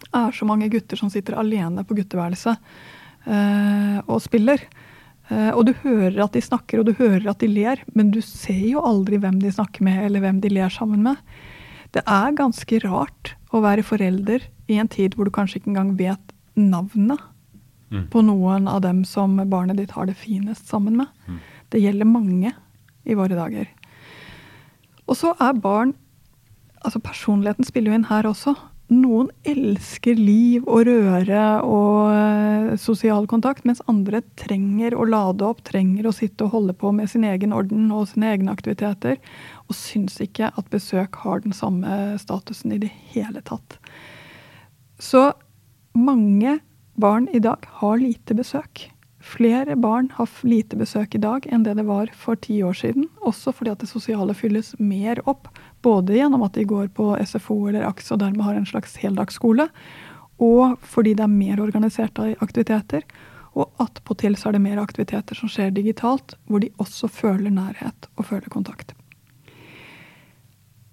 Det 0.00 0.10
er 0.16 0.34
så 0.34 0.46
mange 0.48 0.70
gutter 0.72 0.98
som 0.98 1.10
sitter 1.12 1.38
alene 1.38 1.84
på 1.86 1.96
gutteværelset 1.98 2.56
eh, 3.26 3.98
og 4.06 4.20
spiller. 4.22 4.62
Eh, 5.30 5.50
og 5.54 5.64
du 5.68 5.72
hører 5.84 6.18
at 6.24 6.34
de 6.36 6.42
snakker 6.44 6.80
og 6.80 6.90
du 6.90 6.94
hører 6.98 7.28
at 7.30 7.42
de 7.42 7.48
ler, 7.50 7.82
men 7.94 8.12
du 8.14 8.20
ser 8.24 8.62
jo 8.66 8.82
aldri 8.84 9.20
hvem 9.22 9.40
de 9.42 9.52
snakker 9.54 9.86
med 9.86 10.04
eller 10.08 10.24
hvem 10.24 10.42
de 10.42 10.52
ler 10.52 10.72
sammen 10.74 11.04
med. 11.06 11.20
Det 11.94 12.02
er 12.06 12.36
ganske 12.38 12.82
rart 12.86 13.34
å 13.54 13.62
være 13.64 13.86
forelder 13.86 14.44
i 14.70 14.78
en 14.78 14.90
tid 14.90 15.16
hvor 15.16 15.26
du 15.26 15.34
kanskje 15.34 15.60
ikke 15.60 15.72
engang 15.72 15.96
vet 15.98 16.34
navnet 16.58 17.22
på 18.12 18.22
noen 18.22 18.68
av 18.70 18.84
dem 18.84 19.00
som 19.08 19.34
barnet 19.50 19.80
ditt 19.80 19.96
har 19.96 20.06
det 20.06 20.14
finest 20.18 20.68
sammen 20.70 21.00
med. 21.00 21.08
Det 21.74 21.80
gjelder 21.82 22.06
mange 22.06 22.52
i 23.02 23.16
våre 23.18 23.34
dager. 23.34 23.66
Og 25.10 25.18
så 25.18 25.34
er 25.42 25.58
barn 25.58 25.96
Altså 26.80 26.96
personligheten 27.04 27.66
spiller 27.68 27.92
jo 27.92 27.96
inn 27.98 28.06
her 28.08 28.24
også. 28.24 28.54
Noen 28.90 29.28
elsker 29.46 30.18
liv 30.18 30.64
og 30.66 30.88
røre 30.88 31.42
og 31.62 32.10
eh, 32.10 32.72
sosial 32.82 33.28
kontakt, 33.30 33.62
mens 33.68 33.82
andre 33.90 34.18
trenger 34.40 34.96
å 34.98 35.06
lade 35.06 35.46
opp, 35.46 35.62
trenger 35.66 36.08
å 36.10 36.14
sitte 36.14 36.48
og 36.48 36.56
holde 36.56 36.74
på 36.74 36.90
med 36.96 37.06
sin 37.12 37.22
egen 37.28 37.54
orden 37.54 37.86
og 37.94 38.08
sine 38.10 38.32
egne 38.34 38.50
aktiviteter, 38.50 39.20
og 39.70 39.78
syns 39.78 40.18
ikke 40.24 40.50
at 40.50 40.72
besøk 40.74 41.20
har 41.22 41.44
den 41.44 41.54
samme 41.54 42.18
statusen 42.18 42.74
i 42.74 42.80
det 42.82 42.90
hele 43.12 43.44
tatt. 43.46 43.78
Så 44.98 45.28
mange 45.94 46.58
barn 46.98 47.30
i 47.30 47.38
dag 47.38 47.70
har 47.78 48.02
lite 48.02 48.34
besøk. 48.34 48.88
Flere 49.20 49.76
barn 49.76 50.08
har 50.16 50.28
lite 50.48 50.78
besøk 50.80 51.14
i 51.14 51.20
dag 51.20 51.44
enn 51.52 51.64
det 51.66 51.74
det 51.76 51.84
var 51.84 52.08
for 52.16 52.40
ti 52.40 52.62
år 52.64 52.76
siden. 52.78 53.04
Også 53.20 53.52
fordi 53.52 53.74
at 53.74 53.82
det 53.82 53.90
sosiale 53.90 54.32
fylles 54.34 54.72
mer 54.80 55.20
opp. 55.28 55.50
Både 55.84 56.16
gjennom 56.16 56.46
at 56.46 56.56
de 56.56 56.64
går 56.64 56.88
på 56.96 57.12
SFO 57.20 57.66
eller 57.68 57.84
AKS 57.88 58.14
og 58.16 58.22
dermed 58.24 58.46
har 58.46 58.56
en 58.56 58.68
slags 58.68 58.96
heldagsskole, 59.02 59.68
og 60.40 60.78
fordi 60.80 61.12
det 61.12 61.26
er 61.26 61.34
mer 61.34 61.60
organiserte 61.60 62.32
aktiviteter. 62.40 63.04
Og 63.52 63.68
attpåtil 63.82 64.38
så 64.38 64.48
er 64.48 64.56
det 64.56 64.64
mer 64.64 64.80
aktiviteter 64.80 65.36
som 65.36 65.50
skjer 65.52 65.74
digitalt, 65.76 66.36
hvor 66.48 66.62
de 66.64 66.72
også 66.80 67.10
føler 67.12 67.52
nærhet 67.52 68.08
og 68.16 68.28
føler 68.30 68.48
kontakt. 68.48 68.94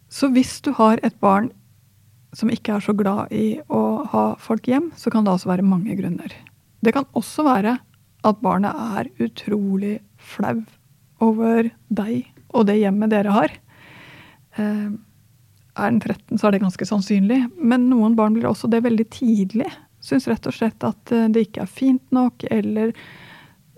Så 0.09 0.27
hvis 0.33 0.59
du 0.65 0.73
har 0.75 0.99
et 1.03 1.15
barn 1.23 1.51
som 2.35 2.51
ikke 2.51 2.75
er 2.75 2.83
så 2.83 2.91
glad 2.97 3.31
i 3.31 3.61
å 3.71 4.03
ha 4.11 4.27
folk 4.41 4.67
hjem, 4.67 4.91
så 4.99 5.13
kan 5.13 5.23
det 5.23 5.31
altså 5.31 5.53
være 5.53 5.65
mange 5.65 5.95
grunner. 5.95 6.33
Det 6.83 6.91
kan 6.93 7.07
også 7.17 7.45
være 7.47 7.77
at 8.27 8.41
barnet 8.43 8.75
er 8.99 9.11
utrolig 9.23 9.97
flau 10.17 10.59
over 11.23 11.69
deg 11.87 12.27
og 12.55 12.67
det 12.69 12.79
hjemmet 12.79 13.11
dere 13.11 13.33
har. 13.35 13.53
Eh, 14.57 14.89
er 15.77 15.91
den 15.93 16.01
13, 16.01 16.39
så 16.39 16.47
er 16.47 16.55
det 16.55 16.63
ganske 16.63 16.87
sannsynlig. 16.89 17.41
Men 17.57 17.89
noen 17.91 18.15
barn 18.17 18.35
blir 18.37 18.49
også 18.49 18.69
det 18.71 18.83
veldig 18.85 19.07
tidlig. 19.13 19.69
Syns 20.03 20.27
rett 20.29 20.47
og 20.49 20.55
slett 20.55 20.85
at 20.87 21.13
eh, 21.13 21.27
det 21.33 21.47
ikke 21.47 21.65
er 21.65 21.71
fint 21.71 22.03
nok, 22.15 22.47
eller 22.53 22.93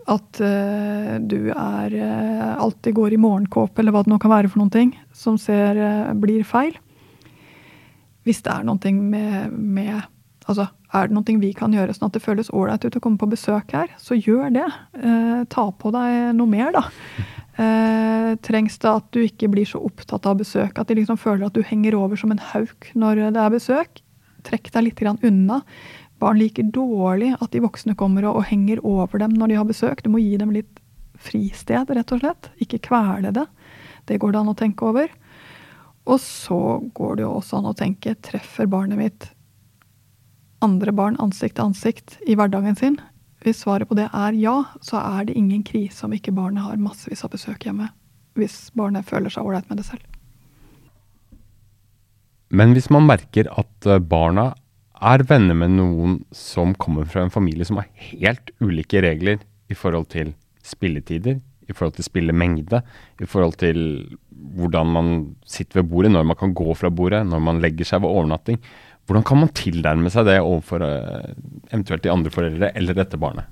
at 0.10 0.42
eh, 0.42 1.16
du 1.22 1.52
er 1.54 1.96
eh, 1.96 2.54
alltid 2.58 2.96
går 2.98 3.16
i 3.16 3.22
morgenkåpe, 3.22 3.82
eller 3.82 3.96
hva 3.96 4.04
det 4.06 4.14
nå 4.14 4.20
kan 4.22 4.34
være 4.34 4.52
for 4.52 4.62
noen 4.62 4.74
ting, 4.74 4.94
som 5.14 5.38
ser, 5.42 5.78
eh, 5.78 6.14
blir 6.18 6.46
feil. 6.48 6.78
Hvis 8.28 8.42
det 8.46 8.54
er 8.54 8.66
noe 8.68 8.96
med, 8.96 9.54
med 9.54 10.00
Altså, 10.50 10.64
er 10.90 11.10
det 11.10 11.14
noe 11.14 11.42
vi 11.42 11.52
kan 11.54 11.74
gjøre 11.76 11.94
sånn 11.94 12.08
at 12.10 12.16
det 12.18 12.24
føles 12.24 12.50
ålreit 12.56 12.86
ut 12.86 12.98
å 12.98 13.02
komme 13.04 13.22
på 13.22 13.30
besøk 13.30 13.76
her, 13.78 13.92
så 14.02 14.18
gjør 14.18 14.50
det. 14.56 14.66
Eh, 14.98 15.44
ta 15.54 15.68
på 15.70 15.92
deg 15.94 16.34
noe 16.38 16.50
mer, 16.50 16.74
da. 16.74 16.84
Eh, 17.60 18.34
trengs 18.46 18.80
det 18.82 18.90
at 18.90 19.08
du 19.14 19.22
ikke 19.22 19.52
blir 19.54 19.70
så 19.70 19.82
opptatt 19.86 20.26
av 20.30 20.40
besøk, 20.40 20.80
at 20.80 20.90
de 20.90 20.98
liksom 20.98 21.20
føler 21.22 21.46
at 21.46 21.58
du 21.58 21.62
henger 21.66 21.98
over 22.00 22.18
som 22.18 22.34
en 22.34 22.42
hauk 22.54 22.90
når 22.98 23.26
det 23.36 23.42
er 23.44 23.54
besøk? 23.54 24.02
Trekk 24.48 24.72
deg 24.74 24.88
litt 24.88 25.26
unna. 25.28 25.62
Barn 26.20 26.40
liker 26.40 26.64
dårlig 26.64 27.36
at 27.38 27.52
de 27.52 27.62
voksne 27.64 27.96
kommer 28.00 28.26
og, 28.26 28.42
og 28.42 28.48
henger 28.50 28.82
over 28.84 29.20
dem 29.20 29.36
når 29.38 29.52
de 29.52 29.60
har 29.60 29.68
besøk. 29.68 30.04
Du 30.04 30.10
må 30.10 30.24
gi 30.24 30.38
dem 30.40 30.52
litt 30.56 30.80
fristed, 31.20 31.92
rett 31.92 32.14
og 32.16 32.24
slett. 32.24 32.50
Ikke 32.64 32.82
kvele 32.90 33.34
det. 33.36 33.46
Det 34.08 34.18
går 34.20 34.34
det 34.34 34.40
an 34.42 34.54
å 34.54 34.58
tenke 34.58 34.88
over. 34.90 35.12
Og 36.10 36.18
så 36.24 36.80
går 36.96 37.20
det 37.20 37.28
jo 37.28 37.36
også 37.38 37.60
an 37.60 37.70
å 37.70 37.78
tenke 37.78 38.16
treffer 38.24 38.70
barnet 38.72 39.00
mitt 39.00 39.30
andre 40.66 40.94
barn 40.96 41.18
ansikt 41.24 41.58
til 41.58 41.70
ansikt 41.70 42.18
i 42.28 42.36
hverdagen 42.40 42.78
sin? 42.80 43.00
Hvis 43.44 43.64
svaret 43.64 43.88
på 43.88 43.96
det 43.96 44.10
er 44.12 44.36
ja, 44.36 44.56
så 44.84 45.00
er 45.00 45.30
det 45.30 45.38
ingen 45.40 45.64
krise 45.64 46.06
om 46.06 46.14
ikke 46.16 46.36
barnet 46.36 46.66
har 46.66 46.80
massevis 46.82 47.24
av 47.24 47.32
besøk 47.32 47.64
hjemme. 47.64 47.88
Hvis 48.36 48.68
barnet 48.76 49.08
føler 49.08 49.32
seg 49.32 49.48
ålreit 49.48 49.70
med 49.72 49.80
det 49.80 49.88
selv. 49.88 50.04
Men 52.50 52.74
hvis 52.74 52.90
man 52.92 53.08
merker 53.08 53.48
at 53.62 53.88
eh, 53.88 54.02
barna 54.02 54.52
er 55.00 55.24
venner 55.30 55.56
med 55.56 55.78
noen 55.78 56.18
som 56.36 56.74
kommer 56.76 57.08
fra 57.08 57.24
en 57.24 57.32
familie 57.32 57.68
som 57.68 57.80
har 57.80 57.88
helt 58.10 58.52
ulike 58.60 59.04
regler 59.06 59.40
i 59.70 59.78
forhold 59.78 60.10
til 60.12 60.34
spilletider, 60.66 61.38
i 61.70 61.76
forhold 61.76 61.96
til 62.00 62.08
spillemengde, 62.08 62.82
i 63.22 63.28
forhold 63.30 63.56
til 63.62 63.80
hvordan 64.58 64.92
man 64.92 65.10
sitter 65.46 65.82
ved 65.82 65.90
bordet, 65.92 66.12
når 66.12 66.26
man 66.26 66.40
kan 66.40 66.54
gå 66.58 66.74
fra 66.74 66.90
bordet, 66.90 67.22
når 67.28 67.44
man 67.46 67.62
legger 67.62 67.86
seg 67.86 68.02
ved 68.02 68.10
overnatting. 68.10 68.58
Hvordan 69.10 69.26
kan 69.26 69.40
man 69.42 69.50
tilnærme 69.58 70.12
seg 70.14 70.28
det 70.28 70.36
overfor 70.38 70.84
eh, 70.86 71.32
eventuelt 71.72 72.04
de 72.06 72.12
andre 72.14 72.30
foreldre 72.30 72.70
eller 72.78 72.94
dette 72.94 73.18
barnet? 73.18 73.48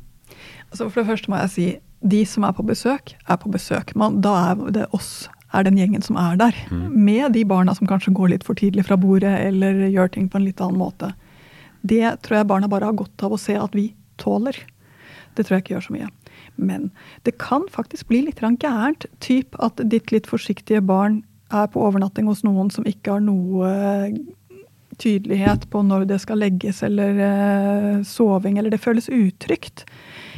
Altså 0.70 0.86
for 0.86 1.02
det 1.02 1.10
første 1.10 1.32
må 1.34 1.40
jeg 1.42 1.54
si 1.56 1.66
de 2.06 2.20
som 2.30 2.46
er 2.46 2.54
på 2.54 2.66
besøk, 2.68 3.16
er 3.26 3.40
på 3.42 3.50
besøk. 3.50 3.96
Man, 3.98 4.20
da 4.22 4.36
er 4.52 4.60
det 4.76 4.86
oss, 4.94 5.32
er 5.56 5.66
den 5.66 5.80
gjengen 5.80 6.04
som 6.06 6.20
er 6.22 6.38
der. 6.38 6.60
Med 6.94 7.34
de 7.34 7.42
barna 7.48 7.74
som 7.74 7.90
kanskje 7.90 8.14
går 8.14 8.36
litt 8.36 8.46
for 8.46 8.60
tidlig 8.60 8.86
fra 8.86 9.00
bordet 9.02 9.34
eller 9.48 9.88
gjør 9.88 10.14
ting 10.14 10.28
på 10.30 10.38
en 10.38 10.46
litt 10.46 10.62
annen 10.62 10.78
måte. 10.78 11.10
Det 11.82 12.04
tror 12.22 12.42
jeg 12.42 12.50
barna 12.54 12.70
bare 12.70 12.92
har 12.92 13.00
godt 13.00 13.26
av 13.26 13.34
å 13.34 13.42
se 13.42 13.58
at 13.58 13.74
vi 13.74 13.90
tåler. 14.22 14.60
Det 15.34 15.48
tror 15.48 15.58
jeg 15.58 15.66
ikke 15.66 15.78
gjør 15.78 15.88
så 15.88 15.98
mye. 15.98 16.12
Men 16.58 16.90
det 17.26 17.40
kan 17.42 17.66
faktisk 17.74 18.12
bli 18.12 18.28
litt 18.28 18.46
gærent. 18.46 19.10
Typ 19.26 19.58
at 19.58 19.82
ditt 19.90 20.14
litt 20.14 20.30
forsiktige 20.30 20.86
barn 20.86 21.24
er 21.50 21.66
på 21.72 21.82
overnatting 21.82 22.28
hos 22.30 22.44
noen 22.44 22.70
som 22.74 22.86
ikke 22.86 23.18
har 23.18 23.26
noe 23.26 23.74
tydelighet 25.02 25.68
på 25.72 25.84
når 25.86 26.08
det 26.10 26.20
skal 26.24 26.42
legges 26.42 26.82
eller 26.86 27.22
eh, 27.28 27.94
soving, 28.08 28.58
eller 28.58 28.74
det 28.74 28.82
føles 28.82 29.10
utrygt. 29.14 29.86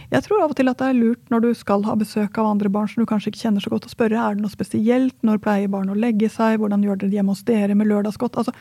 Jeg 0.10 0.26
tror 0.26 0.41
av 0.41 0.54
og 0.54 0.58
til 0.58 0.72
at 0.72 0.80
det 0.82 0.88
er 0.89 0.98
lurt 0.98 1.34
når 1.34 1.43
du 1.43 1.50
skal 1.58 1.84
ha 1.86 1.93
besøk 1.98 2.38
av 2.41 2.50
andre 2.50 2.72
barn 2.74 2.89
som 2.89 3.04
du 3.04 3.10
kanskje 3.10 3.30
ikke 3.32 3.43
kjenner 3.43 3.63
så 3.63 3.74
godt, 3.74 3.86
å 3.86 3.93
spørre 3.93 4.17
er 4.19 4.38
det 4.38 4.45
noe 4.45 4.54
spesielt, 4.54 5.17
når 5.26 5.41
pleier 5.43 5.69
barn 5.69 5.91
å 5.93 5.98
legge 5.98 6.32
seg, 6.34 6.58
hvordan 6.62 6.86
gjør 6.86 7.02
dere 7.02 7.12
det 7.12 7.19
hjemme 7.19 7.36
hos 7.36 7.45
dere 7.45 7.78
med 7.78 7.91
lørdagsgodt? 7.91 8.39
Altså, 8.41 8.56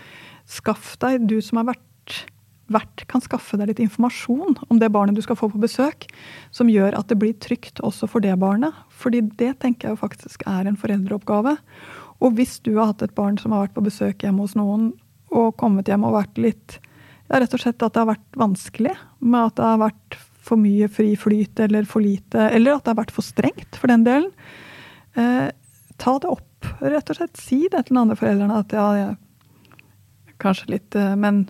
skaff 0.48 0.96
deg, 1.00 1.24
du 1.30 1.38
som 1.44 1.62
har 1.62 1.70
vært 1.72 2.26
vert 2.68 3.04
kan 3.08 3.22
skaffe 3.24 3.56
deg 3.56 3.70
litt 3.70 3.80
informasjon 3.80 4.58
om 4.68 4.80
det 4.80 4.90
barnet 4.92 5.16
du 5.16 5.22
skal 5.24 5.38
få 5.40 5.48
på 5.52 5.60
besøk, 5.62 6.04
som 6.52 6.68
gjør 6.68 6.96
at 6.98 7.08
det 7.08 7.18
blir 7.20 7.36
trygt 7.40 7.80
også 7.84 8.08
for 8.10 8.24
det 8.24 8.34
barnet. 8.40 8.76
Fordi 8.92 9.22
det 9.40 9.54
tenker 9.62 9.88
jeg 9.88 9.96
jo 9.96 10.02
faktisk 10.02 10.44
er 10.44 10.68
en 10.68 10.76
foreldreoppgave. 10.76 11.56
Og 12.20 12.34
hvis 12.36 12.58
du 12.60 12.74
har 12.76 12.92
hatt 12.92 13.04
et 13.06 13.16
barn 13.16 13.38
som 13.40 13.54
har 13.54 13.66
vært 13.66 13.76
på 13.78 13.86
besøk 13.86 14.24
hjemme 14.24 14.44
hos 14.44 14.56
noen, 14.58 14.90
og 15.34 15.56
kommet 15.60 15.88
hjem 15.90 16.06
og 16.08 16.16
vært 16.18 16.40
litt 16.40 16.78
Ja, 17.28 17.42
rett 17.42 17.52
og 17.52 17.60
slett 17.60 17.82
at 17.84 17.92
det 17.92 18.00
har 18.00 18.08
vært 18.08 18.36
vanskelig, 18.40 18.94
med 19.20 19.50
at 19.50 19.58
det 19.58 19.64
har 19.66 19.80
vært 19.82 20.16
for 20.48 20.56
mye 20.56 20.86
fri 20.88 21.10
flyt 21.20 21.60
eller 21.60 21.84
for 21.84 22.00
lite, 22.00 22.46
eller 22.56 22.78
at 22.78 22.86
det 22.86 22.94
har 22.94 23.00
vært 23.02 23.12
for 23.12 23.26
strengt, 23.26 23.76
for 23.76 23.92
den 23.92 24.06
delen. 24.06 24.30
Eh, 25.12 25.50
ta 26.00 26.14
det 26.22 26.30
opp, 26.30 26.70
rett 26.80 27.12
og 27.12 27.18
slett. 27.18 27.36
Si 27.36 27.66
det 27.66 27.82
til 27.84 27.92
den 27.92 28.00
andre 28.00 28.16
foreldrene 28.16 28.62
at 28.62 28.72
ja, 28.72 28.86
jeg, 28.96 29.84
kanskje 30.40 30.72
litt, 30.72 30.96
eh, 30.96 31.12
men 31.20 31.44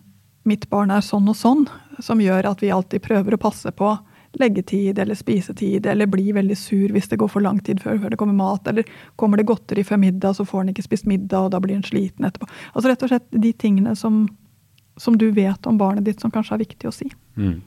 mitt 0.48 0.66
barn 0.72 0.90
er 0.90 1.04
sånn 1.04 1.30
og 1.30 1.38
sånn, 1.38 1.66
som 2.02 2.18
gjør 2.22 2.50
at 2.50 2.64
vi 2.64 2.72
alltid 2.74 3.04
prøver 3.04 3.36
å 3.36 3.42
passe 3.46 3.70
på 3.76 3.94
leggetid 4.32 4.98
eller 4.98 5.14
spisetid, 5.14 5.86
eller 5.86 6.06
bli 6.06 6.32
veldig 6.32 6.56
sur 6.56 6.92
hvis 6.92 7.08
det 7.08 7.18
går 7.20 7.30
for 7.32 7.44
lang 7.44 7.60
tid 7.64 7.80
før, 7.82 7.98
før 8.02 8.12
det 8.12 8.18
kommer 8.20 8.36
mat, 8.36 8.66
eller 8.68 8.88
kommer 9.16 9.40
det 9.40 9.46
godteri 9.48 9.84
før 9.86 10.00
middag, 10.02 10.36
så 10.36 10.44
får 10.44 10.64
han 10.64 10.72
ikke 10.74 10.84
spist 10.86 11.08
middag, 11.08 11.46
og 11.46 11.54
da 11.54 11.60
blir 11.64 11.78
han 11.78 11.86
sliten 11.86 12.28
etterpå. 12.28 12.48
Altså 12.74 12.92
rett 12.92 13.06
og 13.06 13.12
slett 13.12 13.28
de 13.32 13.52
tingene 13.52 13.94
som, 13.96 14.26
som 15.00 15.16
du 15.18 15.30
vet 15.36 15.70
om 15.70 15.78
barnet 15.80 16.06
ditt 16.06 16.20
som 16.20 16.32
kanskje 16.34 16.58
er 16.58 16.64
viktig 16.64 16.90
å 16.90 16.94
si. 16.94 17.08
Mm. 17.40 17.62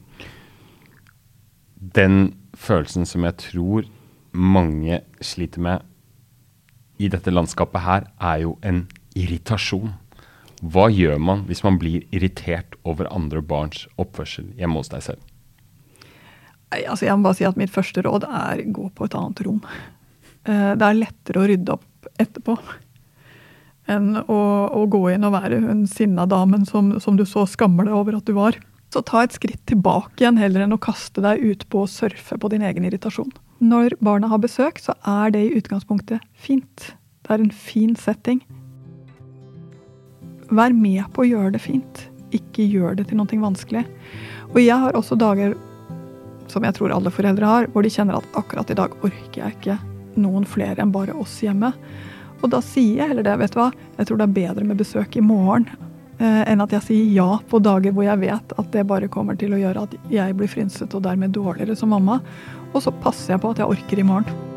Den 1.98 2.20
følelsen 2.54 3.08
som 3.08 3.26
jeg 3.26 3.40
tror 3.42 3.88
mange 4.32 5.02
sliter 5.20 5.60
med 5.60 5.88
i 7.02 7.08
dette 7.10 7.32
landskapet 7.32 7.82
her, 7.82 8.06
er 8.20 8.44
jo 8.44 8.56
en 8.62 8.84
irritasjon. 9.18 9.90
Hva 10.62 10.86
gjør 10.92 11.18
man 11.18 11.42
hvis 11.48 11.64
man 11.66 11.80
blir 11.80 12.06
irritert 12.14 12.76
over 12.86 13.10
andre 13.10 13.42
barns 13.42 13.88
oppførsel 13.98 14.52
hjemme 14.54 14.78
hos 14.78 14.92
deg 14.92 15.02
selv? 15.08 15.31
Altså 16.88 17.06
jeg 17.06 17.18
må 17.18 17.28
bare 17.28 17.38
si 17.38 17.48
at 17.48 17.58
Mitt 17.60 17.72
første 17.72 18.04
råd 18.04 18.26
er 18.28 18.64
gå 18.74 18.88
på 18.96 19.08
et 19.08 19.16
annet 19.18 19.42
rom. 19.46 19.60
Eh, 20.48 20.72
det 20.78 20.88
er 20.88 20.98
lettere 20.98 21.42
å 21.42 21.48
rydde 21.50 21.76
opp 21.76 22.10
etterpå 22.22 22.56
enn 23.90 24.14
å, 24.20 24.40
å 24.70 24.82
gå 24.90 25.00
inn 25.10 25.26
og 25.26 25.34
være 25.34 25.58
hun 25.64 25.86
sinna 25.90 26.26
damen 26.30 26.66
som, 26.68 26.94
som, 27.02 27.16
du 27.18 27.24
så 27.26 27.44
skammer 27.50 27.88
deg 27.88 27.96
over 27.96 28.18
at 28.18 28.28
du 28.28 28.36
var. 28.36 28.58
Så 28.92 29.02
ta 29.08 29.24
et 29.24 29.34
skritt 29.34 29.62
tilbake 29.68 30.20
igjen 30.20 30.38
heller 30.40 30.64
enn 30.64 30.76
å 30.76 30.82
kaste 30.82 31.22
deg 31.24 31.42
ut 31.42 31.64
på 31.72 31.82
å 31.82 31.90
surfe 31.90 32.36
på 32.38 32.50
din 32.52 32.64
egen 32.66 32.86
irritasjon. 32.86 33.32
Når 33.62 33.96
barna 34.04 34.28
har 34.30 34.42
besøk, 34.42 34.80
så 34.82 34.94
er 35.08 35.32
det 35.34 35.44
i 35.46 35.54
utgangspunktet 35.58 36.22
fint. 36.34 36.92
Det 37.22 37.34
er 37.34 37.44
en 37.44 37.54
fin 37.54 37.94
setting. 37.98 38.42
Vær 40.52 40.74
med 40.76 41.06
på 41.14 41.24
å 41.24 41.28
gjøre 41.28 41.54
det 41.54 41.62
fint. 41.64 42.06
Ikke 42.36 42.66
gjør 42.66 42.98
det 42.98 43.08
til 43.08 43.20
noe 43.20 43.42
vanskelig. 43.44 43.86
Og 44.52 44.60
jeg 44.60 44.76
har 44.82 44.98
også 44.98 45.16
dager 45.16 45.54
som 46.50 46.64
jeg 46.66 46.76
tror 46.76 46.94
alle 46.94 47.12
foreldre 47.12 47.48
har, 47.48 47.68
hvor 47.72 47.84
de 47.84 47.92
kjenner 47.92 48.18
at 48.18 48.38
akkurat 48.38 48.70
i 48.70 48.78
dag 48.78 48.94
orker 49.02 49.38
jeg 49.38 49.56
ikke 49.56 49.78
noen 50.20 50.44
flere 50.48 50.82
enn 50.82 50.92
bare 50.94 51.14
oss 51.16 51.38
hjemme. 51.44 51.72
Og 52.42 52.50
da 52.52 52.60
sier 52.64 53.00
jeg 53.00 53.12
heller 53.12 53.26
det, 53.26 53.38
vet 53.40 53.54
du 53.54 53.60
hva, 53.60 53.70
jeg 53.98 54.08
tror 54.08 54.20
det 54.20 54.28
er 54.28 54.36
bedre 54.36 54.66
med 54.66 54.80
besøk 54.80 55.16
i 55.16 55.24
morgen 55.24 55.68
eh, 56.18 56.42
enn 56.50 56.64
at 56.64 56.74
jeg 56.74 56.86
sier 56.88 57.12
ja 57.14 57.28
på 57.48 57.60
dager 57.62 57.94
hvor 57.94 58.06
jeg 58.06 58.22
vet 58.24 58.56
at 58.58 58.72
det 58.74 58.86
bare 58.90 59.10
kommer 59.12 59.38
til 59.38 59.54
å 59.54 59.60
gjøre 59.60 59.86
at 59.86 59.98
jeg 60.12 60.38
blir 60.38 60.50
frynset 60.50 60.96
og 60.98 61.04
dermed 61.06 61.34
dårligere 61.36 61.78
som 61.78 61.94
mamma. 61.94 62.20
Og 62.72 62.82
så 62.84 62.94
passer 63.04 63.36
jeg 63.36 63.44
på 63.44 63.52
at 63.52 63.62
jeg 63.62 63.76
orker 63.76 64.02
i 64.02 64.06
morgen. 64.06 64.48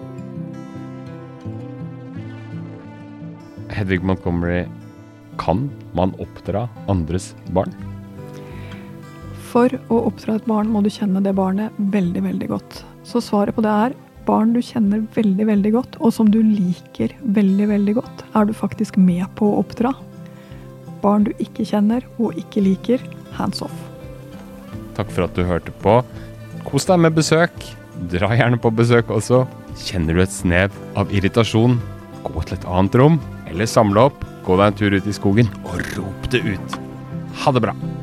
Hedvig 3.76 4.06
Montgomery, 4.08 4.64
kan 5.42 5.68
man 5.98 6.14
oppdra 6.24 6.70
andres 6.88 7.34
barn? 7.52 7.74
For 9.56 9.72
å 9.88 10.02
oppdra 10.10 10.34
et 10.36 10.48
barn 10.50 10.68
må 10.68 10.82
du 10.84 10.90
kjenne 10.92 11.22
det 11.24 11.32
barnet 11.38 11.72
veldig, 11.94 12.26
veldig 12.26 12.50
godt. 12.52 12.82
Så 13.08 13.22
svaret 13.24 13.56
på 13.56 13.64
det 13.64 13.72
er 13.72 13.94
barn 14.28 14.52
du 14.52 14.60
kjenner 14.60 15.06
veldig, 15.16 15.46
veldig 15.48 15.72
godt, 15.72 15.96
og 16.04 16.12
som 16.12 16.28
du 16.28 16.42
liker 16.44 17.14
veldig, 17.38 17.70
veldig 17.70 17.96
godt, 17.96 18.26
er 18.36 18.50
du 18.50 18.52
faktisk 18.58 19.00
med 19.00 19.24
på 19.40 19.48
å 19.48 19.62
oppdra. 19.62 19.94
Barn 21.00 21.30
du 21.30 21.32
ikke 21.40 21.64
kjenner 21.70 22.04
og 22.20 22.36
ikke 22.42 22.66
liker, 22.68 23.08
hands 23.40 23.64
off. 23.64 23.80
Takk 25.00 25.16
for 25.16 25.30
at 25.30 25.40
du 25.40 25.46
hørte 25.48 25.72
på. 25.80 26.02
Kos 26.68 26.92
deg 26.92 27.06
med 27.06 27.16
besøk. 27.16 27.56
Dra 28.12 28.36
gjerne 28.36 28.60
på 28.60 28.76
besøk 28.76 29.14
også. 29.14 29.46
Kjenner 29.88 30.20
du 30.20 30.26
et 30.26 30.36
snev 30.36 30.76
av 31.00 31.16
irritasjon, 31.16 31.80
gå 32.28 32.44
til 32.44 32.60
et 32.60 32.68
annet 32.68 33.00
rom, 33.00 33.22
eller 33.48 33.72
samle 33.72 34.10
opp, 34.10 34.20
gå 34.44 34.60
deg 34.60 34.68
en 34.68 34.82
tur 34.84 35.00
ut 35.00 35.08
i 35.08 35.16
skogen 35.16 35.52
og 35.64 35.80
rop 35.94 36.34
det 36.34 36.44
ut. 36.44 36.82
Ha 37.46 37.56
det 37.56 37.64
bra. 37.64 37.95